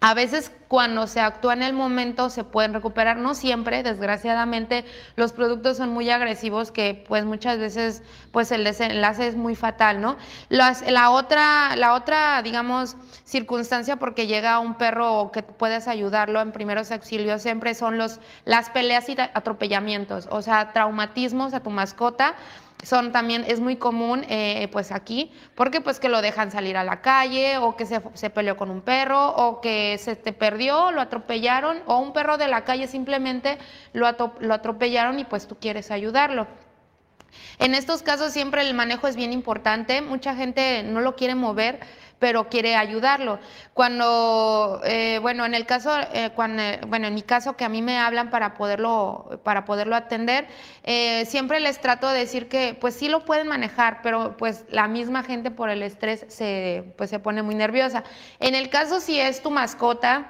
[0.00, 4.84] a veces cuando se actúa en el momento se pueden recuperar, no siempre, desgraciadamente
[5.16, 10.00] los productos son muy agresivos que pues muchas veces pues el desenlace es muy fatal,
[10.00, 10.16] ¿no?
[10.48, 16.90] la otra, la otra, digamos, circunstancia porque llega un perro que puedes ayudarlo en primeros
[16.90, 22.36] auxilios siempre son los, las peleas y atropellamientos, o sea, traumatismos a tu mascota
[22.82, 26.84] son también, es muy común eh, pues aquí, porque pues que lo dejan salir a
[26.84, 30.90] la calle o que se, se, peleó con un perro o que se te perdió,
[30.92, 33.58] lo atropellaron o un perro de la calle simplemente
[33.92, 34.06] lo,
[34.40, 36.46] lo atropellaron y pues tú quieres ayudarlo.
[37.58, 41.80] En estos casos siempre el manejo es bien importante, mucha gente no lo quiere mover
[42.20, 43.40] pero quiere ayudarlo.
[43.74, 47.82] Cuando, eh, bueno, en el caso, eh, cuando, bueno, en mi caso que a mí
[47.82, 50.46] me hablan para poderlo, para poderlo atender,
[50.84, 54.86] eh, siempre les trato de decir que, pues sí lo pueden manejar, pero pues la
[54.86, 58.04] misma gente por el estrés se, pues se pone muy nerviosa.
[58.38, 60.28] En el caso si es tu mascota,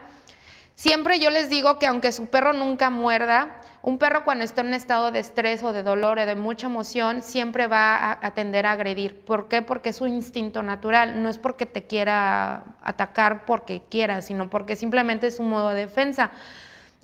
[0.76, 4.68] siempre yo les digo que aunque su perro nunca muerda, un perro cuando está en
[4.68, 8.66] un estado de estrés o de dolor o de mucha emoción siempre va a, tender
[8.66, 9.24] a agredir.
[9.24, 9.62] ¿Por qué?
[9.62, 11.22] Porque es su instinto natural.
[11.22, 15.86] No es porque te quiera atacar porque quiera, sino porque simplemente es un modo de
[15.86, 16.30] defensa.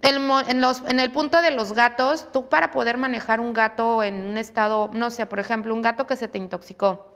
[0.02, 4.26] en, los, en, el punto de los gatos, tú para poder manejar un gato en
[4.26, 7.15] un estado, no sé, por ejemplo, un gato que se te intoxicó,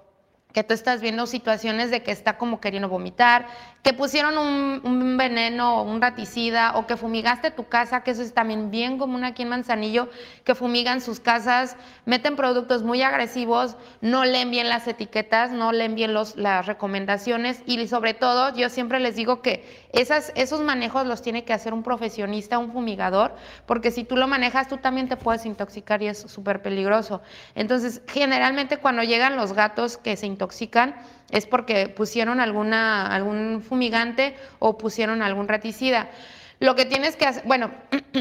[0.52, 3.46] que tú estás viendo situaciones de que está como queriendo vomitar,
[3.82, 8.34] que pusieron un, veneno o un raticida o que fumigaste tu casa, que eso es
[8.34, 10.08] también bien común aquí en Manzanillo,
[10.44, 15.94] que fumigan sus casas, meten productos muy agresivos, no leen bien las etiquetas, no leen
[15.94, 21.22] bien los, las recomendaciones y sobre todo yo siempre les digo que esos manejos los
[21.22, 23.34] tiene que hacer un profesionista, un fumigador,
[23.66, 27.22] porque si tú lo manejas tú también te puedes intoxicar y es súper peligroso.
[27.54, 30.94] Entonces, generalmente cuando llegan los gatos que se intoxican,
[31.30, 36.10] es porque pusieron alguna, algún fumigante o pusieron algún raticida.
[36.60, 37.70] Lo que tienes que hacer, bueno,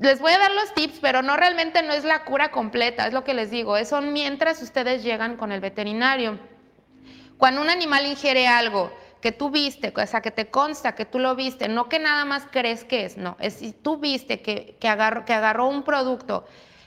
[0.00, 3.12] les voy a dar los tips, pero no realmente no es la cura completa, es
[3.12, 6.38] lo que les digo, son mientras ustedes llegan con el veterinario.
[7.36, 8.90] Cuando un animal ingiere algo
[9.26, 12.24] que tú viste, o sea, que te consta que tú lo viste, no que nada
[12.24, 15.82] más crees que es, no, es si tú viste que, que, agarró, que agarró un
[15.82, 16.44] producto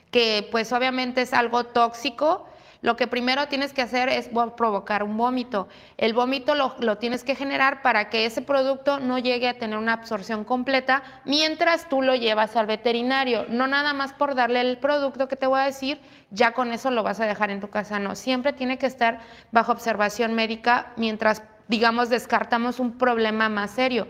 [0.10, 2.48] que pues obviamente es algo tóxico,
[2.82, 5.68] lo que primero tienes que hacer es provocar un vómito.
[5.98, 9.94] El vómito lo, tienes que generar para que ese producto no llegue a tener una
[9.94, 13.46] absorción completa mientras tú lo llevas al veterinario.
[13.50, 16.00] No nada más por darle el producto que te voy a decir,
[16.32, 18.00] ya con eso lo vas a dejar en tu casa.
[18.00, 19.20] No, siempre tiene que estar
[19.52, 24.08] bajo observación médica mientras, digamos, descartamos un problema más serio.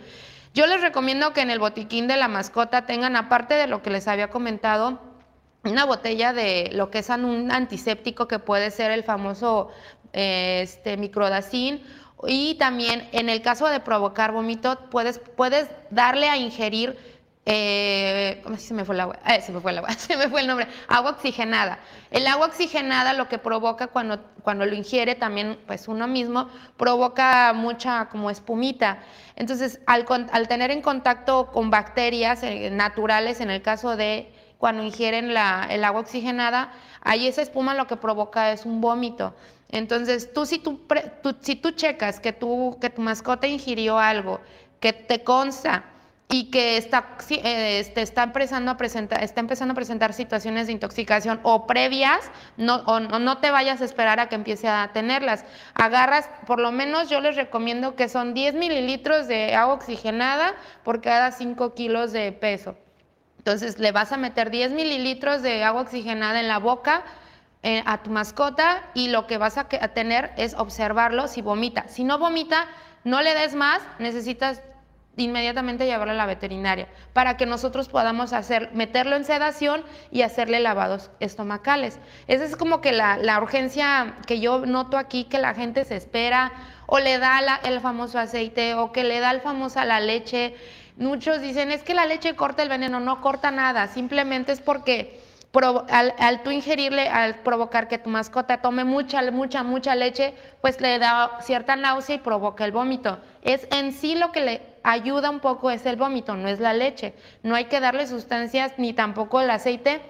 [0.56, 3.92] Yo les recomiendo que en el botiquín de la mascota tengan, aparte de lo que
[3.92, 5.00] les había comentado,
[5.64, 9.70] una botella de lo que es un antiséptico que puede ser el famoso
[10.14, 11.84] este, microdacin
[12.28, 16.98] y también en el caso de provocar vómito puedes, puedes darle a ingerir
[17.46, 19.20] eh, ¿cómo se me fue el agua?
[19.28, 20.68] Eh, se me fue el nombre.
[20.88, 21.80] Agua oxigenada.
[22.12, 27.54] El agua oxigenada lo que provoca cuando, cuando lo ingiere también, pues uno mismo, provoca
[27.54, 29.00] mucha como espumita.
[29.36, 30.06] Entonces, al,
[30.48, 35.84] tener en contacto con bacterias eh, naturales, en el caso de cuando ingieren la, el
[35.86, 39.34] agua oxigenada, ahí esa espuma lo que provoca es un vómito.
[39.70, 40.82] Entonces, tú si tú,
[41.42, 44.42] si tú checas que, tú, que tu mascota ingirió algo
[44.80, 45.86] que te consta,
[46.32, 51.40] y que está, este, está, empezando a presentar, está empezando a presentar situaciones de intoxicación
[51.42, 52.20] o previas,
[52.56, 55.44] no, no te vayas a esperar a que empiece a tenerlas.
[55.74, 60.54] Agarras, por lo menos yo les recomiendo que son 10 mililitros de agua oxigenada
[60.84, 62.78] por cada 5 kilos de peso.
[63.40, 67.06] Entonces le vas a meter 10 mililitros de agua oxigenada en la boca
[67.64, 71.88] eh, a tu mascota y lo que vas a, a tener es observarlo si vomita.
[71.88, 72.68] Si no vomita,
[73.04, 74.62] no le des más, necesitas
[75.18, 80.60] inmediatamente llevarlo a la veterinaria para que nosotros podamos hacer, meterlo en sedación y hacerle
[80.60, 82.00] lavados estomacales.
[82.28, 86.52] Esa es como que la, urgencia que yo noto aquí, que la gente se espera
[86.86, 90.56] o le da el famoso aceite o que le da el famoso la leche.
[90.98, 95.22] Muchos dicen, es que la leche corta el veneno, no corta nada, simplemente es porque
[95.90, 100.80] al, al, tú ingerirle, al provocar que tu mascota tome mucha, mucha, mucha leche, pues
[100.82, 103.20] le da cierta náusea y provoca el vómito.
[103.42, 106.74] Es en sí lo que le ayuda un poco es el vómito, no es la
[106.74, 107.14] leche.
[107.44, 110.02] No hay que darle sustancias ni tampoco el aceite.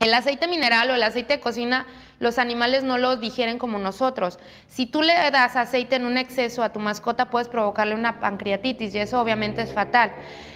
[0.00, 1.86] El aceite mineral o el aceite de cocina,
[2.18, 4.38] los animales no lo digieren como nosotros.
[4.68, 8.94] Si tú le das aceite en un exceso a tu mascota, puedes provocarle una pancreatitis
[8.94, 10.12] y eso obviamente es fatal.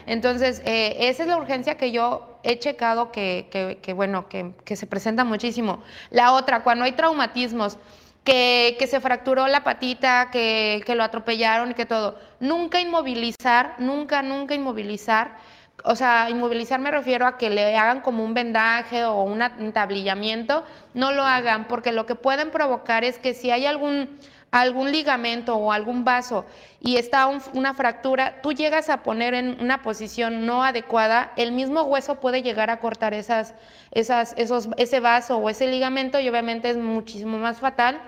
[0.07, 4.87] Entonces, eh, esa es la urgencia que yo he checado que, bueno, que, que se
[4.87, 5.83] presenta muchísimo.
[6.11, 7.79] La otra, cuando hay traumatismos,
[8.25, 12.19] que, se fracturó la patita, que, lo atropellaron y que todo.
[12.41, 15.37] Nunca inmovilizar, nunca, nunca inmovilizar.
[15.85, 20.65] O sea, inmovilizar me refiero a que le hagan como un vendaje o un tablillamiento.
[20.95, 24.19] No lo hagan, porque lo que pueden provocar es que si hay algún,
[24.51, 26.47] algún ligamento o algún vaso
[26.81, 31.83] y está una fractura, tú llegas a poner en una posición no adecuada, el mismo
[31.83, 33.55] hueso puede llegar a cortar esas,
[33.91, 38.01] esas, esos, ese vaso o ese ligamento y obviamente es muchísimo más fatal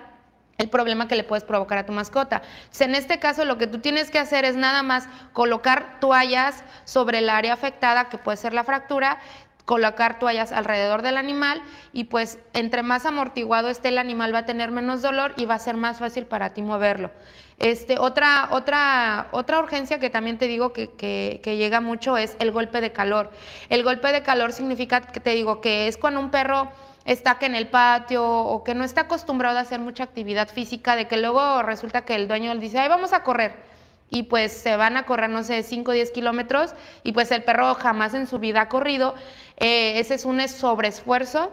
[0.61, 2.43] el problema que le puedes provocar a tu mascota.
[2.79, 7.17] en este caso lo que tú tienes que hacer es nada más colocar toallas sobre
[7.17, 9.19] el área afectada, que puede ser la fractura,
[9.65, 11.61] colocar toallas alrededor del animal
[11.93, 15.55] y pues entre más amortiguado esté el animal va a tener menos dolor y va
[15.55, 17.11] a ser más fácil para ti moverlo.
[17.59, 22.51] Este, otra, otra, otra urgencia que también te digo que, que, llega mucho es el
[22.51, 23.29] golpe de calor.
[23.69, 26.71] El golpe de calor significa que te digo que es cuando un perro
[27.05, 30.95] está que en el patio o que no está acostumbrado a hacer mucha actividad física,
[30.95, 33.70] de que luego resulta que el dueño le dice, ay, vamos a correr.
[34.11, 37.43] Y pues se van a correr, no sé, 5 o 10 kilómetros y pues el
[37.43, 39.15] perro jamás en su vida ha corrido.
[39.57, 41.51] Eh, ese es un sobreesfuerzo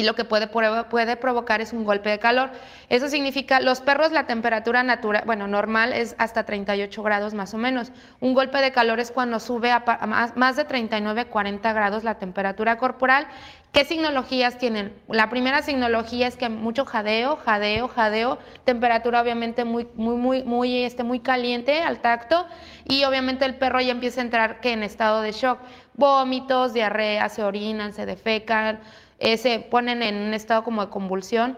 [0.00, 2.50] y lo que puede, puede provocar es un golpe de calor.
[2.88, 7.58] Eso significa, los perros la temperatura natural, bueno, normal es hasta 38 grados más o
[7.58, 7.92] menos.
[8.20, 9.84] Un golpe de calor es cuando sube a,
[10.36, 13.26] más, de 39, 40 grados la temperatura corporal.
[13.72, 14.92] ¿Qué signologías tienen?
[15.08, 20.82] La primera signología es que mucho jadeo, jadeo, jadeo, temperatura obviamente muy, muy, muy, muy,
[20.82, 22.46] este, muy caliente al tacto
[22.84, 25.60] y obviamente el perro ya empieza a entrar que en estado de shock.
[25.94, 28.80] Vómitos, diarrea, se orinan, se defecan,
[29.20, 31.56] eh, se ponen en un estado como de convulsión,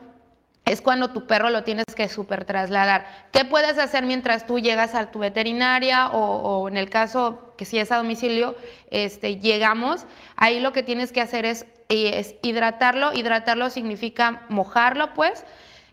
[0.65, 3.07] es cuando tu perro lo tienes que super trasladar.
[3.33, 7.79] ¿Qué puedes hacer mientras tú llegas a tu veterinaria o, en el caso que si
[7.79, 8.55] es a domicilio,
[8.91, 10.07] este, llegamos?
[10.37, 13.13] Ahí lo que tienes que hacer es, eh, es hidratarlo.
[13.13, 15.45] Hidratarlo significa mojarlo, pues,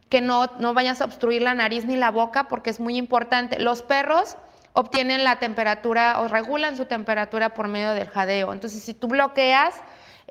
[0.08, 3.60] que no, no vayas a obstruir la nariz ni la boca porque es muy importante.
[3.60, 4.38] Los perros
[4.74, 8.54] obtienen la temperatura o regulan su temperatura por medio del jadeo.
[8.54, 9.76] Entonces, si tú bloqueas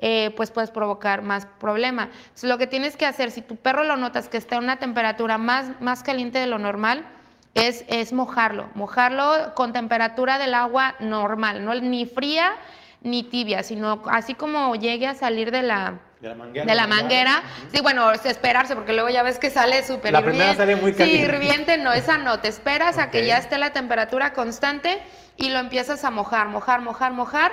[0.01, 2.03] eh, pues puedes provocar más problema.
[2.03, 4.77] Entonces, lo que tienes que hacer, si tu perro lo notas que está en una
[4.77, 7.05] temperatura más, más caliente de lo normal,
[7.53, 12.53] es, es mojarlo, mojarlo con temperatura del agua normal, no ni fría
[13.01, 17.43] ni tibia, sino así como llegue a salir de la, de la manguera.
[17.73, 20.93] Sí, bueno, es esperarse, porque luego ya ves que sale súper La primera sale muy
[20.93, 21.25] caliente.
[21.25, 22.39] Sí, hirviente, no, esa no.
[22.39, 25.01] Te esperas a que ya esté la temperatura constante
[25.37, 27.51] y lo empiezas a mojar, mojar, mojar, mojar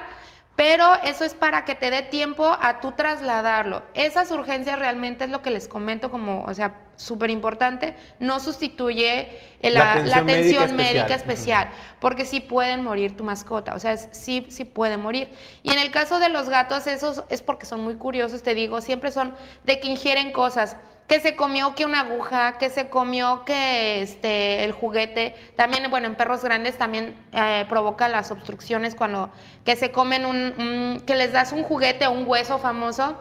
[0.57, 3.83] pero eso es para que te dé tiempo a tú trasladarlo.
[3.93, 9.39] Esas urgencias realmente es lo que les comento como, o sea, súper importante, no sustituye
[9.61, 11.69] la, atención, médica, especial.
[12.01, 15.29] porque sí pueden morir tu mascota, o sea, sí, sí puede morir.
[15.63, 18.81] Y en el caso de los gatos, esos es porque son muy curiosos, te digo,
[18.81, 19.35] siempre son
[19.65, 24.65] de que ingieren cosas que se comió que una aguja, que se comió que este
[24.65, 25.35] el juguete.
[25.55, 29.31] También, bueno, en perros grandes también eh, provoca las obstrucciones cuando
[29.65, 33.17] que se comen un, que les das un juguete o un hueso famoso,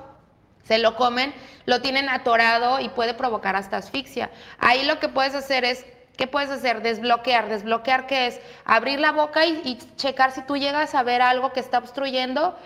[0.64, 1.34] se lo comen,
[1.66, 4.32] lo tienen atorado y puede provocar hasta asfixia.
[4.58, 5.86] Ahí lo que puedes hacer es
[6.18, 6.82] ¿Qué puedes hacer?
[6.82, 7.50] Desbloquear.
[7.50, 8.40] ¿Desbloquear qué es?
[8.64, 12.58] Abrir la boca y, y checar si tú llegas a ver algo que está obstruyendo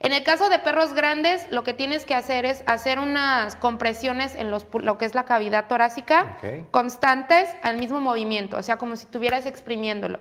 [0.00, 4.34] en el caso de perros grandes, lo que tienes que hacer es hacer unas compresiones
[4.36, 6.38] en los, lo que es la cavidad torácica,
[6.70, 10.20] constantes al mismo movimiento, o sea, como si estuvieras exprimiéndolo.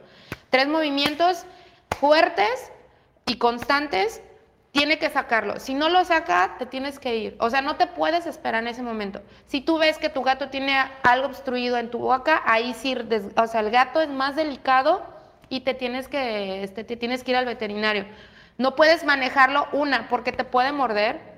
[0.49, 1.45] Tres movimientos
[1.99, 2.71] fuertes
[3.25, 4.21] y constantes,
[4.71, 5.59] tiene que sacarlo.
[5.59, 7.35] Si no lo saca, te tienes que ir.
[7.39, 9.21] O sea, no te puedes esperar en ese momento.
[9.47, 12.95] Si tú ves que tu gato tiene algo obstruido en tu boca, ahí sí,
[13.35, 15.03] o sea, el gato es más delicado
[15.49, 18.05] y te tienes que, este, te tienes que ir al veterinario.
[18.57, 21.37] No puedes manejarlo, una, porque te puede morder.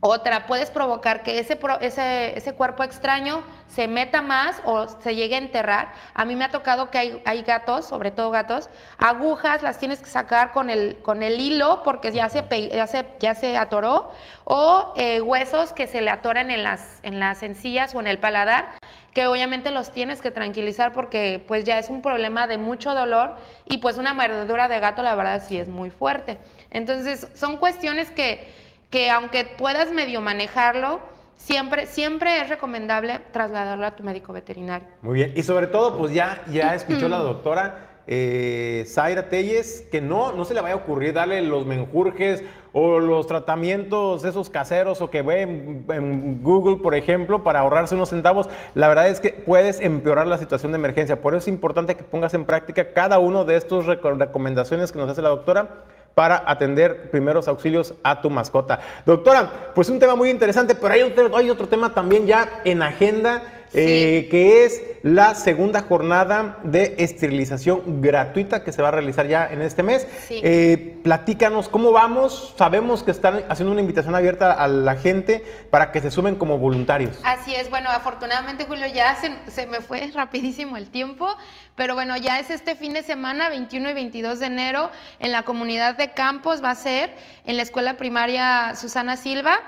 [0.00, 5.36] Otra, puedes provocar que ese, ese, ese, cuerpo extraño se meta más o se llegue
[5.36, 5.92] a enterrar.
[6.12, 10.00] A mí me ha tocado que hay, hay gatos, sobre todo gatos, agujas las tienes
[10.00, 14.12] que sacar con el, con el hilo porque ya se, ya se, ya se atoró,
[14.44, 18.18] o eh, huesos que se le atoran en las, en las encías o en el
[18.18, 18.74] paladar
[19.16, 23.36] que obviamente los tienes que tranquilizar porque pues ya es un problema de mucho dolor
[23.64, 26.36] y pues una mordedura de gato la verdad sí es muy fuerte.
[26.70, 28.48] Entonces, son cuestiones que,
[28.90, 31.00] que aunque puedas medio manejarlo,
[31.36, 34.88] siempre, siempre es recomendable trasladarlo a tu médico veterinario.
[35.02, 40.00] Muy bien, y sobre todo, pues ya, ya escuchó la doctora eh, Zaira Telles, que
[40.00, 45.00] no, no se le vaya a ocurrir darle los menjurjes o los tratamientos esos caseros
[45.00, 48.48] o que ve en, Google, por ejemplo, para ahorrarse unos centavos.
[48.74, 51.20] La verdad es que puedes empeorar la situación de emergencia.
[51.20, 55.10] Por eso es importante que pongas en práctica cada uno de estos recomendaciones que nos
[55.10, 55.84] hace la doctora
[56.16, 58.80] para atender primeros auxilios a tu mascota.
[59.04, 62.80] Doctora, pues un tema muy interesante, pero hay otro, hay otro tema también ya en
[62.80, 69.26] agenda eh, que es la segunda jornada de esterilización gratuita que se va a realizar
[69.26, 70.06] ya en este mes.
[70.30, 72.54] Eh, platícanos cómo vamos.
[72.58, 76.58] Sabemos que están haciendo una invitación abierta a la gente para que se sumen como
[76.58, 77.20] voluntarios.
[77.24, 81.28] Así es, bueno, afortunadamente Julio ya se, se me fue rapidísimo el tiempo,
[81.76, 84.90] pero bueno, ya es este fin de semana, 21 y 22 de enero,
[85.20, 87.14] en la comunidad de Campos va a ser,
[87.44, 89.60] en la escuela primaria Susana Silva.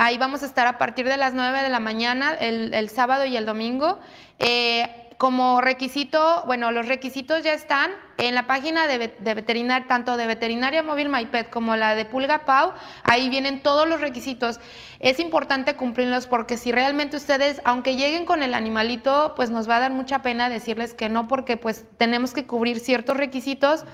[0.00, 3.36] Ahí vamos a estar a partir de las 9 de la mañana, el, sábado y
[3.36, 3.98] el domingo.
[4.38, 10.16] Eh, como requisito, bueno, los requisitos ya están en la página de, de veterinaria, tanto
[10.16, 14.60] de Veterinaria Móvil MyPet como la de Pulga Pau, ahí vienen todos los requisitos.
[15.00, 19.78] Es importante cumplirlos porque si realmente ustedes, aunque lleguen con el animalito, pues nos va
[19.78, 23.84] a dar mucha pena decirles que no porque pues tenemos que cubrir ciertos requisitos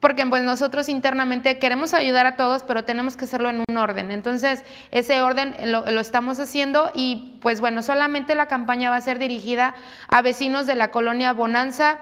[0.00, 4.10] porque pues nosotros internamente queremos ayudar a todos, pero tenemos que hacerlo en un orden.
[4.10, 9.18] Entonces, ese orden lo, estamos haciendo y pues bueno, solamente la campaña va a ser
[9.18, 9.74] dirigida
[10.08, 11.98] a vecinos de la colonia Bonanza,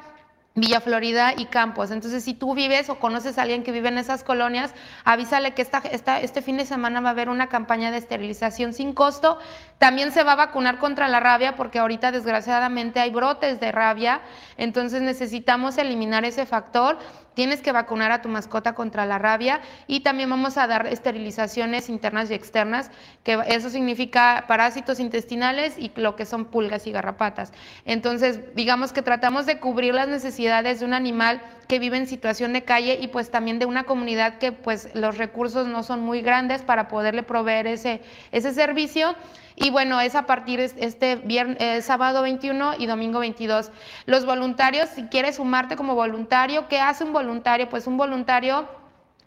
[0.54, 1.90] Villa Florida y Campos.
[1.90, 4.74] Entonces, si tú vives o conoces a alguien que vive en esas colonias,
[5.04, 8.72] avísale que esta, esta, este fin de semana va a haber una campaña de esterilización
[8.72, 9.38] sin costo.
[9.78, 14.22] También se va a vacunar contra la rabia porque ahorita desgraciadamente hay brotes de rabia,
[14.56, 16.98] entonces necesitamos eliminar ese factor
[17.36, 21.90] tienes que vacunar a tu mascota contra la rabia y también vamos a dar esterilizaciones
[21.90, 22.90] internas y externas,
[23.24, 27.52] que eso significa parásitos intestinales y lo que son pulgas y garrapatas.
[27.84, 32.54] Entonces, digamos que tratamos de cubrir las necesidades de un animal que vive en situación
[32.54, 36.22] de calle y pues también de una comunidad que pues los recursos no son muy
[36.22, 38.00] grandes para poderle proveer ese,
[38.32, 39.14] ese servicio.
[39.56, 43.70] Y bueno, es a partir de este viernes, eh, sábado 21 y domingo 22.
[44.04, 47.68] Los voluntarios, si quieres sumarte como voluntario, ¿qué hace un voluntario?
[47.70, 48.68] Pues un voluntario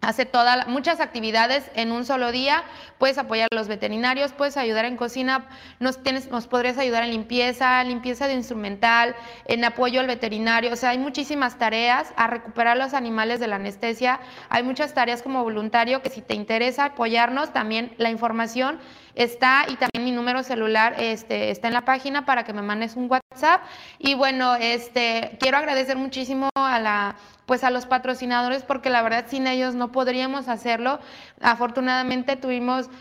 [0.01, 2.63] hace todas muchas actividades en un solo día,
[2.97, 5.47] puedes apoyar a los veterinarios, puedes ayudar en cocina,
[5.79, 9.15] nos, tienes, nos podrías ayudar en limpieza, limpieza de instrumental,
[9.45, 13.57] en apoyo al veterinario, o sea, hay muchísimas tareas a recuperar los animales de la
[13.57, 14.19] anestesia,
[14.49, 18.79] hay muchas tareas como voluntario que si te interesa apoyarnos, también la información
[19.15, 23.09] está y también número celular este, está en la página para que me mandes un
[23.09, 23.61] WhatsApp.
[23.97, 27.15] Y bueno, este, quiero agradecer muchísimo a la
[27.47, 30.99] pues a los patrocinadores porque la verdad sin ellos no podríamos hacerlo.
[31.41, 32.91] Afortunadamente tuvimos,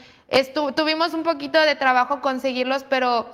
[0.74, 3.28] tuvimos un poquito de trabajo conseguirlos, pero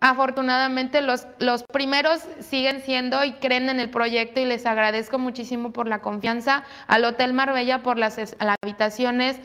[0.00, 5.72] afortunadamente los, los primeros siguen siendo y creen en el proyecto y les agradezco muchísimo
[5.72, 9.40] por la confianza, al Hotel Marbella por las, las habitaciones,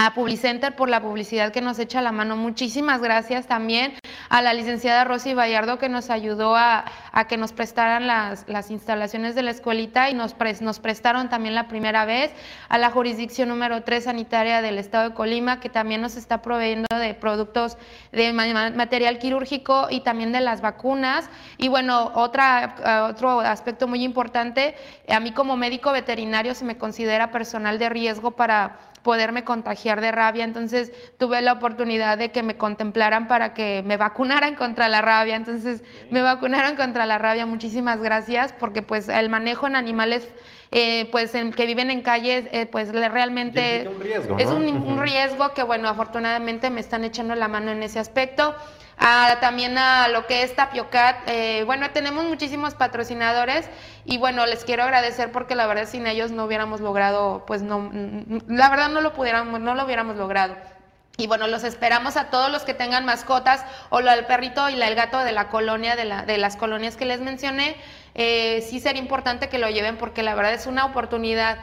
[0.00, 2.36] a Publicenter por la publicidad que nos echa la mano.
[2.36, 3.94] Muchísimas gracias también
[4.28, 6.84] a la licenciada Rosy Vallardo que nos ayudó a,
[7.28, 11.66] que nos prestaran las, las, instalaciones de la escuelita y nos, nos prestaron también la
[11.66, 12.30] primera vez,
[12.68, 16.86] a la jurisdicción número 3 sanitaria del estado de Colima que también nos está proveyendo
[16.96, 17.76] de productos
[18.12, 21.28] de material quirúrgico y también de las vacunas.
[21.56, 24.76] Y bueno, otra, otro aspecto muy importante,
[25.08, 28.78] a mí como médico veterinario se me considera personal de riesgo para
[29.08, 30.44] poderme contagiar de rabia.
[30.44, 35.34] Entonces tuve la oportunidad de que me contemplaran para que me vacunaran contra la rabia.
[35.34, 37.46] Entonces me vacunaron contra la rabia.
[37.46, 40.28] Muchísimas gracias porque pues el manejo en animales
[40.70, 43.88] eh, pues en, que viven en calles, eh, pues realmente
[44.38, 48.54] es un riesgo que bueno, afortunadamente me están echando la mano en ese aspecto
[49.40, 51.16] también a lo que es Tapiocat.
[51.26, 53.68] Eh, bueno, tenemos muchísimos patrocinadores
[54.04, 57.90] y bueno, les quiero agradecer porque la verdad sin ellos no hubiéramos logrado, pues no,
[58.46, 60.56] la verdad no lo pudiéramos, no lo hubiéramos logrado.
[61.16, 64.80] Y bueno, los esperamos a todos los que tengan mascotas o lo del perrito y
[64.80, 67.74] el gato de la colonia, de, la, de las colonias que les mencioné.
[68.18, 71.58] Eh, sí sería importante que lo lleven porque la verdad es una oportunidad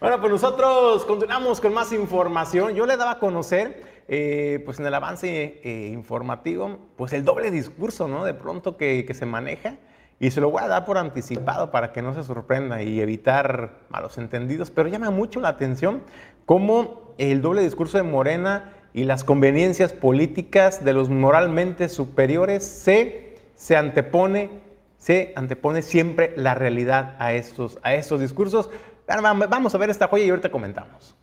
[0.00, 2.74] Bueno, pues nosotros continuamos con más información.
[2.74, 7.52] Yo le daba a conocer, eh, pues en el avance eh, informativo, pues el doble
[7.52, 8.24] discurso, ¿no?
[8.24, 9.76] De pronto que, que se maneja
[10.20, 13.80] y se lo voy a dar por anticipado para que no se sorprenda y evitar
[13.88, 16.02] malos entendidos, pero llama mucho la atención
[16.44, 23.38] cómo el doble discurso de Morena y las conveniencias políticas de los moralmente superiores se,
[23.54, 28.68] se antepone se antepone siempre la realidad a estos, a estos discursos.
[29.08, 31.16] Vamos a ver esta joya y ahorita comentamos.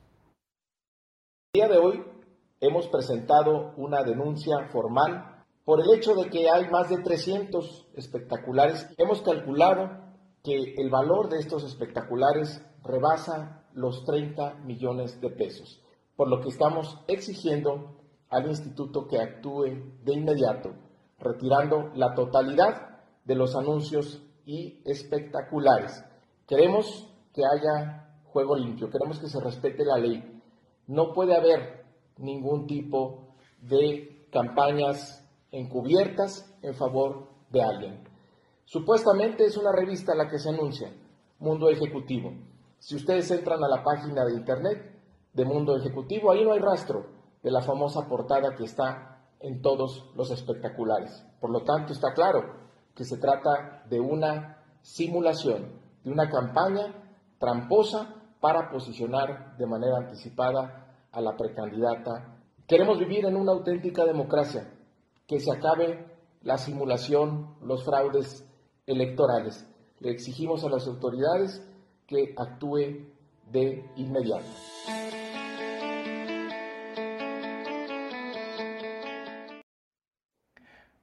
[1.54, 2.04] El día de hoy
[2.60, 5.37] hemos presentado una denuncia formal
[5.68, 8.88] por el hecho de que hay más de 300 espectaculares.
[8.98, 9.90] Hemos calculado
[10.42, 15.84] que el valor de estos espectaculares rebasa los 30 millones de pesos,
[16.16, 17.98] por lo que estamos exigiendo
[18.30, 19.66] al instituto que actúe
[20.06, 20.72] de inmediato,
[21.20, 26.02] retirando la totalidad de los anuncios y espectaculares.
[26.48, 30.42] Queremos que haya juego limpio, queremos que se respete la ley.
[30.88, 31.84] No puede haber
[32.16, 35.27] ningún tipo de campañas
[35.60, 38.04] encubiertas en favor de alguien.
[38.66, 40.92] Supuestamente es una revista la que se anuncia,
[41.40, 42.34] Mundo Ejecutivo.
[42.80, 45.00] Si ustedes entran a la página de internet
[45.34, 47.06] de Mundo Ejecutivo, ahí no hay rastro
[47.42, 51.26] de la famosa portada que está en todos los espectaculares.
[51.40, 52.42] Por lo tanto, está claro
[52.96, 56.94] que se trata de una simulación, de una campaña
[57.40, 62.38] tramposa para posicionar de manera anticipada a la precandidata.
[62.68, 64.74] Queremos vivir en una auténtica democracia,
[65.28, 66.06] que se acabe
[66.42, 68.46] la simulación, los fraudes
[68.86, 69.68] electorales.
[70.00, 71.62] Le exigimos a las autoridades
[72.08, 73.10] que actúe
[73.52, 74.46] de inmediato.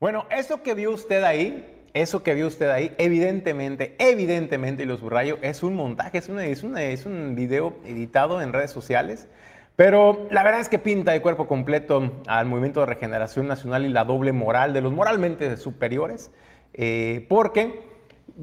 [0.01, 4.97] Bueno, eso que vio usted ahí, eso que vio usted ahí, evidentemente, evidentemente, y lo
[4.97, 9.29] subrayo, es un montaje, es, una, es un video editado en redes sociales
[9.77, 13.89] Pero la verdad es que pinta de cuerpo completo al movimiento de regeneración nacional y
[13.89, 16.31] la doble moral de los moralmente superiores,
[16.75, 17.83] eh, porque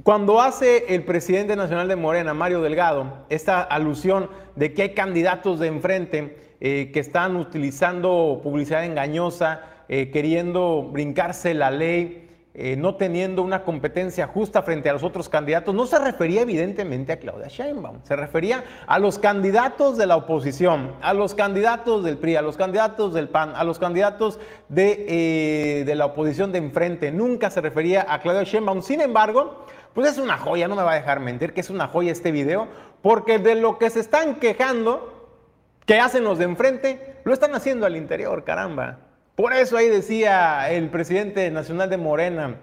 [0.04, 5.60] cuando hace el presidente nacional de Morena, Mario Delgado, esta alusión de que hay candidatos
[5.60, 12.96] de enfrente eh, que están utilizando publicidad engañosa, eh, queriendo brincarse la ley, eh, no
[12.96, 17.48] teniendo una competencia justa frente a los otros candidatos, no se refería evidentemente a Claudia
[17.48, 22.42] Sheinbaum, se refería a los candidatos de la oposición, a los candidatos del PRI, a
[22.42, 24.38] los candidatos del PAN, a los candidatos
[24.68, 28.82] de, eh, de la oposición de enfrente, nunca se refería a Claudia Sheinbaum.
[28.82, 31.88] Sin embargo, pues es una joya, no me va a dejar mentir que es una
[31.88, 32.68] joya este video,
[33.02, 35.40] porque de lo que se están quejando,
[35.86, 39.11] que hacen los de enfrente, lo están haciendo al interior, caramba.
[39.42, 42.58] Por eso ahí decía el presidente nacional de Morena,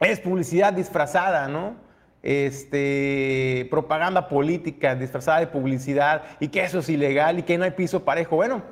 [0.00, 1.76] es publicidad disfrazada, ¿no?
[2.24, 7.70] Este, propaganda política disfrazada de publicidad y que eso es ilegal y que no hay
[7.70, 8.34] piso parejo.
[8.34, 8.62] Bueno,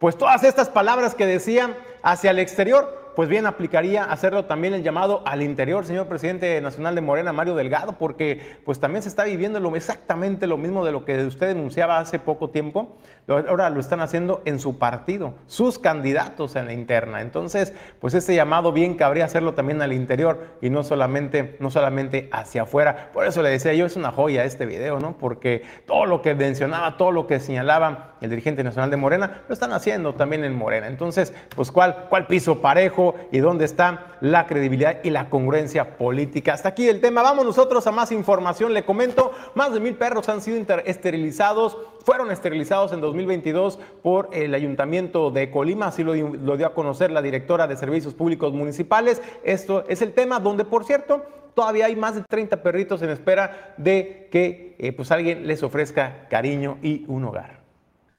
[0.00, 4.82] pues todas estas palabras que decían hacia el exterior pues bien aplicaría hacerlo también el
[4.82, 9.24] llamado al interior, señor presidente nacional de Morena, Mario Delgado, porque pues también se está
[9.24, 14.00] viviendo exactamente lo mismo de lo que usted denunciaba hace poco tiempo, ahora lo están
[14.00, 17.22] haciendo en su partido, sus candidatos en la interna.
[17.22, 22.28] Entonces, pues ese llamado bien cabría hacerlo también al interior y no solamente, no solamente
[22.32, 23.10] hacia afuera.
[23.12, 25.16] Por eso le decía yo, es una joya este video, ¿no?
[25.18, 29.52] Porque todo lo que mencionaba, todo lo que señalaba el dirigente nacional de Morena, lo
[29.52, 30.86] están haciendo también en Morena.
[30.86, 36.54] Entonces, pues cuál, cuál piso parejo y dónde está la credibilidad y la congruencia política.
[36.54, 37.22] Hasta aquí el tema.
[37.22, 38.74] Vamos nosotros a más información.
[38.74, 44.54] Le comento, más de mil perros han sido esterilizados, fueron esterilizados en 2022 por el
[44.54, 49.20] Ayuntamiento de Colima, así lo, dio a conocer la directora de Servicios Públicos Municipales.
[49.44, 53.74] Esto es el tema donde, por cierto, todavía hay más de 30 perritos en espera
[53.76, 57.60] de que eh, pues alguien les ofrezca cariño y un hogar.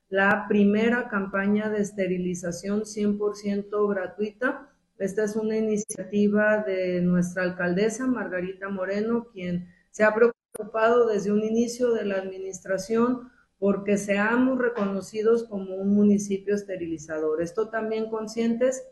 [0.10, 4.67] La primera campaña de esterilización 100% gratuita
[5.00, 11.44] esta es una iniciativa de nuestra alcaldesa, Margarita Moreno, quien se ha preocupado desde un
[11.44, 17.42] inicio de la administración porque seamos reconocidos como un municipio esterilizador.
[17.42, 18.88] Esto también conscientes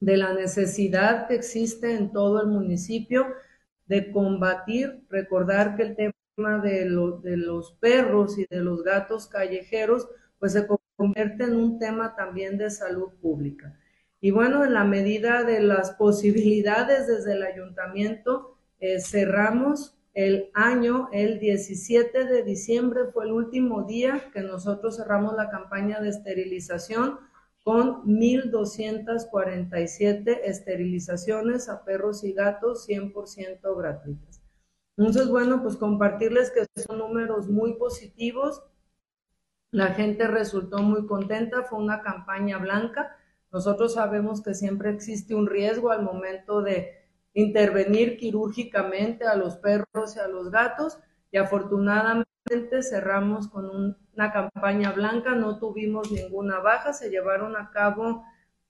[0.00, 3.26] de la necesidad que existe en todo el municipio
[3.86, 6.88] de combatir, recordar que el tema de,
[7.22, 10.08] de los perros y de los gatos callejeros,
[10.38, 10.66] pues se
[10.96, 13.78] convierte en un tema también de salud pública.
[14.24, 21.08] Y bueno, en la medida de las posibilidades desde el ayuntamiento, eh, cerramos el año,
[21.10, 27.18] el 17 de diciembre fue el último día que nosotros cerramos la campaña de esterilización
[27.64, 34.40] con 1.247 esterilizaciones a perros y gatos 100% gratuitas.
[34.96, 38.62] Entonces, bueno, pues compartirles que son números muy positivos.
[39.72, 43.16] La gente resultó muy contenta, fue una campaña blanca
[43.52, 47.02] nosotros sabemos que siempre existe un riesgo al momento de
[47.34, 50.98] intervenir quirúrgicamente a los perros y a los gatos
[51.30, 58.24] y afortunadamente cerramos con una campaña blanca, no tuvimos ninguna baja, se llevaron a cabo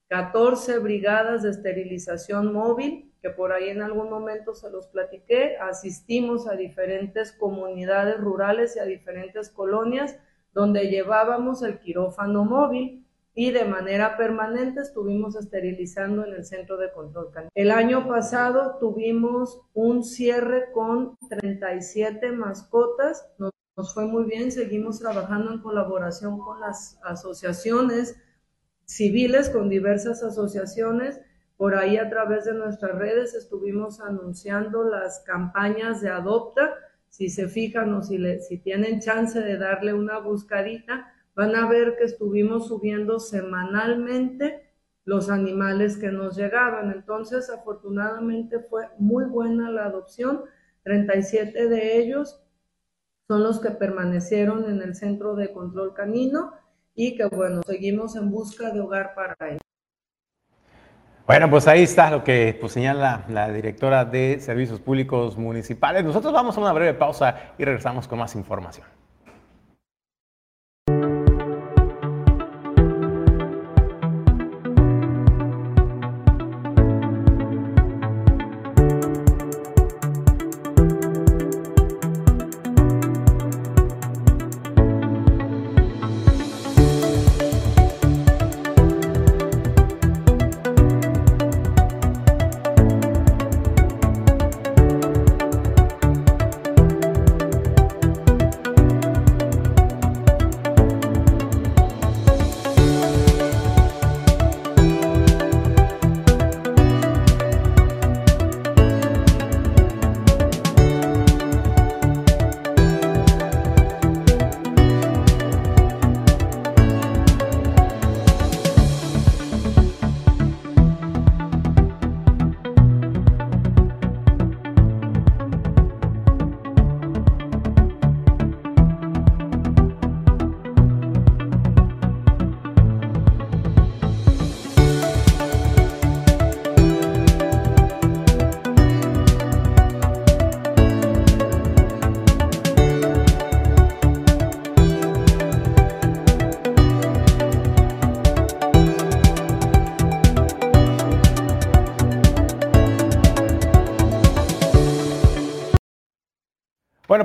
[0.09, 6.49] 14 brigadas de esterilización móvil, que por ahí en algún momento se los platiqué, asistimos
[6.49, 10.19] a diferentes comunidades rurales y a diferentes colonias
[10.53, 13.02] donde llevábamos el quirófano móvil
[13.35, 17.31] y de manera permanente estuvimos esterilizando en el centro de control.
[17.55, 25.01] El año pasado tuvimos un cierre con 37 mascotas, nos, nos, fue muy bien, seguimos
[25.01, 28.17] trabajando en colaboración con las asociaciones
[28.85, 31.21] civiles, con diversas asociaciones.
[31.57, 36.75] Por ahí a través de nuestras redes estuvimos anunciando las campañas de adopta.
[37.09, 41.97] Si se fijan o si, si tienen chance de darle una buscadita, van a ver
[41.97, 44.71] que estuvimos subiendo semanalmente
[45.05, 46.93] los animales que nos llegaban.
[46.93, 50.45] Entonces, afortunadamente fue muy buena la adopción.
[50.85, 52.43] 37 de ellos
[53.29, 56.53] son los que permanecieron en el centro de control canino
[56.95, 59.61] y que, bueno, seguimos en busca de hogar para ellos.
[61.27, 66.05] Bueno, pues ahí está lo que pues, señala la directora de Servicios Públicos Municipales.
[66.05, 68.87] Nosotros vamos a una breve pausa y regresamos con más información.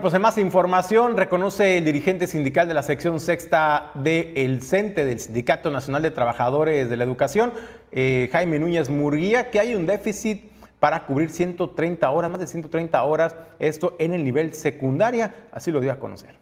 [0.10, 5.70] Pues más información, reconoce el dirigente sindical de la sección sexta del CENTE, del Sindicato
[5.70, 7.52] Nacional de Trabajadores de la Educación,
[7.92, 10.50] eh, Jaime Núñez Murguía, que hay un déficit
[10.80, 15.82] para cubrir 130 horas, más de 130 horas, esto en el nivel secundaria, así lo
[15.82, 16.36] dio a conocer.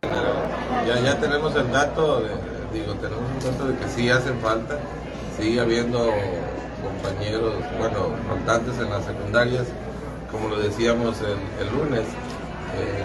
[0.00, 2.22] Ya, ya tenemos el dato,
[2.72, 4.78] digo, tenemos un dato de que sí hacen falta,
[5.38, 6.10] sigue habiendo
[6.82, 9.66] compañeros, bueno, faltantes en las secundarias,
[10.30, 12.04] como lo decíamos el, lunes,
[12.76, 13.04] eh,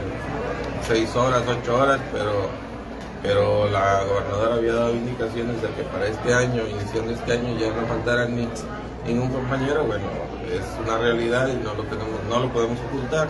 [0.87, 2.49] seis horas, ocho horas, pero,
[3.21, 7.69] pero la gobernadora había dado indicaciones de que para este año, iniciando este año, ya
[7.69, 8.47] no faltara ni,
[9.05, 9.83] ningún compañero.
[9.85, 10.05] Bueno,
[10.51, 13.27] es una realidad y no lo, tenemos, no lo podemos ocultar.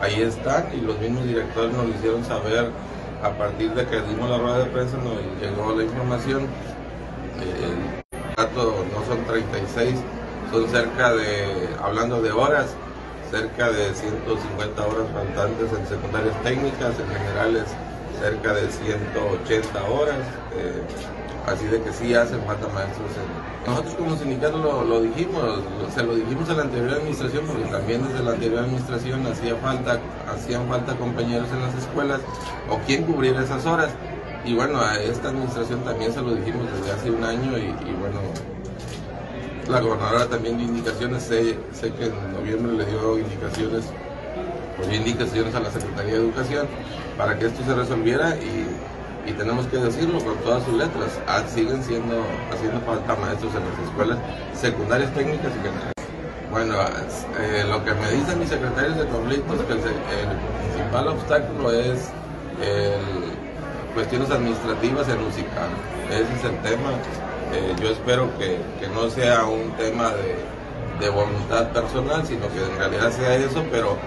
[0.00, 2.70] Ahí están y los mismos directores nos lo hicieron saber
[3.22, 6.46] a partir de que dimos la rueda de prensa, nos llegó la información.
[7.40, 9.94] El dato no son 36,
[10.52, 12.74] son cerca de, hablando de horas,
[13.34, 17.64] cerca de 150 horas faltantes en secundarias técnicas, en generales
[18.20, 20.18] cerca de 180 horas.
[20.56, 20.82] Eh,
[21.46, 23.10] así de que sí hacen falta maestros.
[23.66, 25.60] Nosotros como sindicato lo, dijimos,
[25.94, 29.98] se lo dijimos a la anterior administración, porque también desde la anterior administración hacía falta,
[30.32, 32.20] hacían falta compañeros en las escuelas
[32.70, 33.90] o quien cubriera esas horas.
[34.44, 38.20] Y bueno, a esta administración también se lo dijimos desde hace un año y bueno,
[39.68, 43.84] la gobernadora también dio indicaciones, sé, sé que en noviembre le dio indicaciones,
[44.88, 46.66] dio indicaciones a la Secretaría de Educación
[47.16, 48.66] para que esto se resolviera y,
[49.38, 53.88] tenemos que decirlo con todas sus letras, ah, siguen siendo haciendo falta maestros en las
[53.88, 54.18] escuelas
[54.54, 55.94] secundarias técnicas y generales.
[56.50, 56.74] Bueno,
[57.40, 62.10] eh, lo que me dicen mis secretarios de conflictos es que el, principal obstáculo es
[63.94, 65.70] cuestiones administrativas en musical.
[66.10, 66.92] Ese es el tema
[67.52, 68.58] eh, yo espero que,
[68.94, 70.54] no sea un tema de,
[71.10, 73.98] voluntad personal, sino que en realidad sea eso, pero,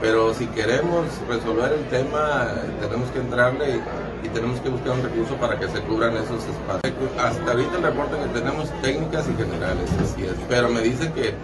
[0.00, 3.80] pero si queremos resolver el tema, tenemos que entrarle
[4.22, 6.94] y, tenemos que buscar un recurso para que se cubran esos espacios.
[7.18, 11.34] Hasta ahorita el reporte que tenemos técnicas y generales, así es, pero me dice que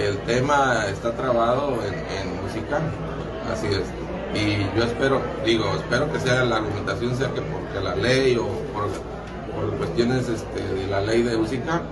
[0.00, 2.82] el tema está trabado en, en musical,
[3.52, 3.84] así es.
[4.34, 8.46] Y yo espero, digo, espero que sea la argumentación sea que porque la ley o
[8.72, 8.88] por
[9.54, 11.82] por cuestiones este, de la ley de música.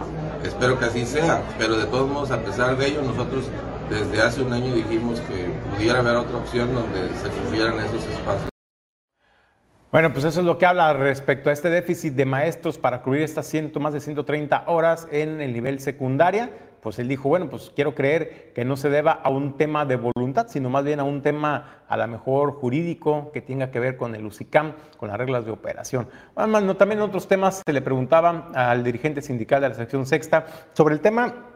[0.44, 3.44] Espero que así sea, pero de todos modos, a pesar de ello, nosotros
[3.88, 8.48] desde hace un año dijimos que pudiera haber otra opción donde se cubrieran esos espacios.
[9.92, 13.22] Bueno, pues eso es lo que habla respecto a este déficit de maestros para cubrir
[13.22, 16.50] estas ciento, más de 130 horas en el nivel secundaria
[16.82, 19.94] pues él dijo, bueno, pues quiero creer que no se deba a un tema de
[19.94, 23.96] voluntad, sino más bien a un tema a lo mejor jurídico que tenga que ver
[23.96, 26.08] con el UCICAM, con las reglas de operación.
[26.34, 30.06] Además, no, también en otros temas se le preguntaba al dirigente sindical de la sección
[30.06, 31.51] sexta sobre el tema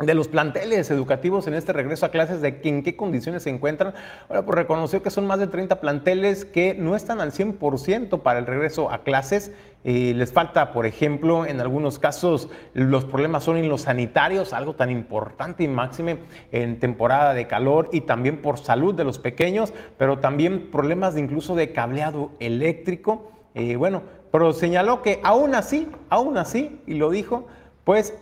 [0.00, 3.94] de los planteles educativos en este regreso a clases, de en qué condiciones se encuentran.
[4.28, 8.38] Ahora, pues reconoció que son más de 30 planteles que no están al 100% para
[8.38, 9.52] el regreso a clases.
[9.84, 14.74] Eh, les falta, por ejemplo, en algunos casos los problemas son en los sanitarios, algo
[14.74, 16.18] tan importante y máxime
[16.52, 21.20] en temporada de calor y también por salud de los pequeños, pero también problemas de
[21.20, 23.32] incluso de cableado eléctrico.
[23.54, 27.46] Eh, bueno, pero señaló que aún así, aún así, y lo dijo,
[27.90, 28.14] pues,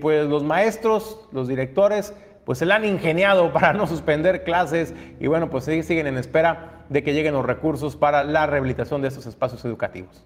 [0.00, 5.26] pues los maestros, los directores, pues se la han ingeniado para no suspender clases y
[5.26, 9.26] bueno, pues siguen en espera de que lleguen los recursos para la rehabilitación de estos
[9.26, 10.24] espacios educativos.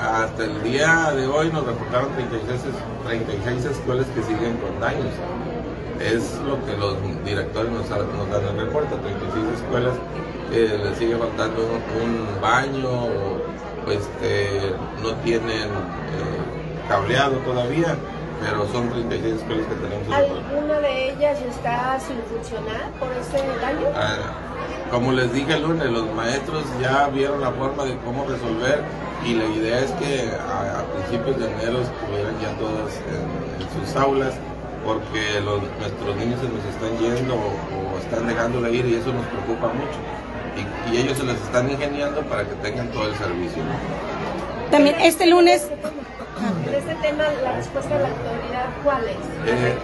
[0.00, 5.12] Hasta el día de hoy nos reportaron 36, escuelas que siguen con daños.
[6.00, 7.98] Es lo que los directores nos, dan
[8.48, 9.94] el reporte, 36 escuelas
[10.52, 11.62] que les sigue faltando
[12.00, 13.08] un, baño
[13.88, 14.70] este,
[15.02, 15.66] no tienen...
[15.66, 16.51] Eh,
[16.88, 17.96] cableado todavía,
[18.40, 20.08] pero son 36 escuelas que tenemos.
[20.12, 23.86] ¿Alguna de ellas está sin funcionar por ese daño?
[23.94, 24.16] Ah,
[24.90, 28.82] como les dije el lunes, los maestros ya vieron la forma de cómo resolver
[29.24, 34.34] y la idea es que a, principios de enero estuvieran ya todas en, sus aulas
[34.84, 39.12] porque los, nuestros niños se nos están yendo o, están dejando de ir y eso
[39.12, 39.96] nos preocupa mucho.
[40.58, 43.62] Y, y ellos se les están ingeniando para que tengan todo el servicio.
[44.72, 45.68] También este lunes
[46.66, 49.16] en este tema, la respuesta de la autoridad, ¿cuál es?
[49.46, 49.76] Eh,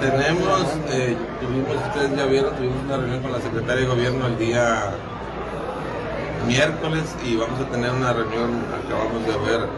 [0.00, 4.38] tenemos, eh, tuvimos, ustedes ya vieron, tuvimos una reunión con la secretaria de gobierno el
[4.38, 4.94] día
[6.46, 9.68] miércoles y vamos a tener una reunión, acabamos de ver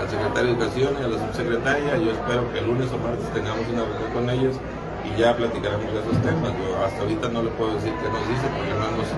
[0.00, 1.96] al secretario de Educación y a la subsecretaria.
[1.98, 4.56] Yo espero que el lunes o martes tengamos una reunión con ellos
[5.04, 6.56] y ya platicaremos de esos temas.
[6.56, 9.08] Yo hasta ahorita no le puedo decir qué nos dice porque no nos,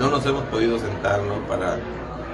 [0.00, 1.38] no nos hemos podido sentar ¿no?
[1.46, 1.78] para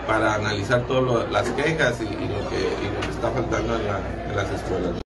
[0.06, 5.00] para analizar todas las quejas y, lo que, está faltando en, las escuelas.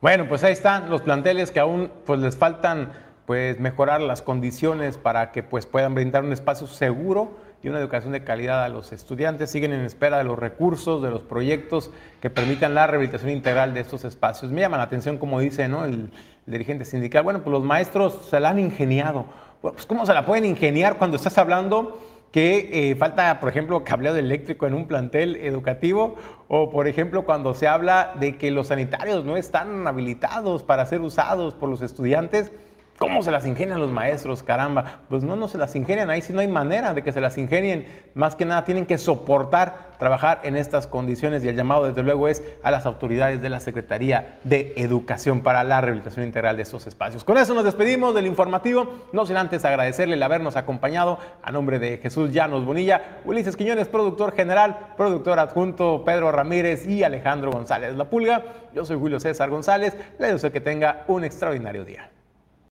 [0.00, 2.92] Bueno, pues ahí están los planteles que aún pues les faltan
[3.26, 8.12] pues mejorar las condiciones para que pues puedan brindar un espacio seguro y una educación
[8.12, 9.50] de calidad a los estudiantes.
[9.50, 11.90] Siguen en espera de los recursos, de los proyectos
[12.20, 14.52] que permitan la rehabilitación integral de estos espacios.
[14.52, 15.84] Me llama la atención, como dice ¿no?
[15.84, 16.10] el,
[16.46, 19.26] dirigente sindical, bueno, pues los maestros se la han ingeniado.
[19.60, 22.00] pues ¿cómo se la pueden ingeniar cuando estás hablando
[22.32, 26.16] que eh, falta, por ejemplo, cableado eléctrico en un plantel educativo,
[26.48, 31.00] o por ejemplo, cuando se habla de que los sanitarios no están habilitados para ser
[31.00, 32.52] usados por los estudiantes,
[32.98, 34.42] ¿Cómo se las ingenian los maestros?
[34.42, 37.20] Caramba, pues no, no se las ingenian, ahí sí no hay manera de que se
[37.20, 37.86] las ingenien.
[38.14, 42.26] Más que nada tienen que soportar trabajar en estas condiciones y el llamado desde luego
[42.26, 46.88] es a las autoridades de la Secretaría de Educación para la rehabilitación integral de estos
[46.88, 47.22] espacios.
[47.22, 51.78] Con eso nos despedimos del informativo, no sin antes agradecerle el habernos acompañado a nombre
[51.78, 57.94] de Jesús Llanos Bonilla, Ulises Quiñones, productor general, productor adjunto Pedro Ramírez y Alejandro González
[57.94, 58.42] La Pulga.
[58.74, 62.10] Yo soy Julio César González, le deseo que tenga un extraordinario día.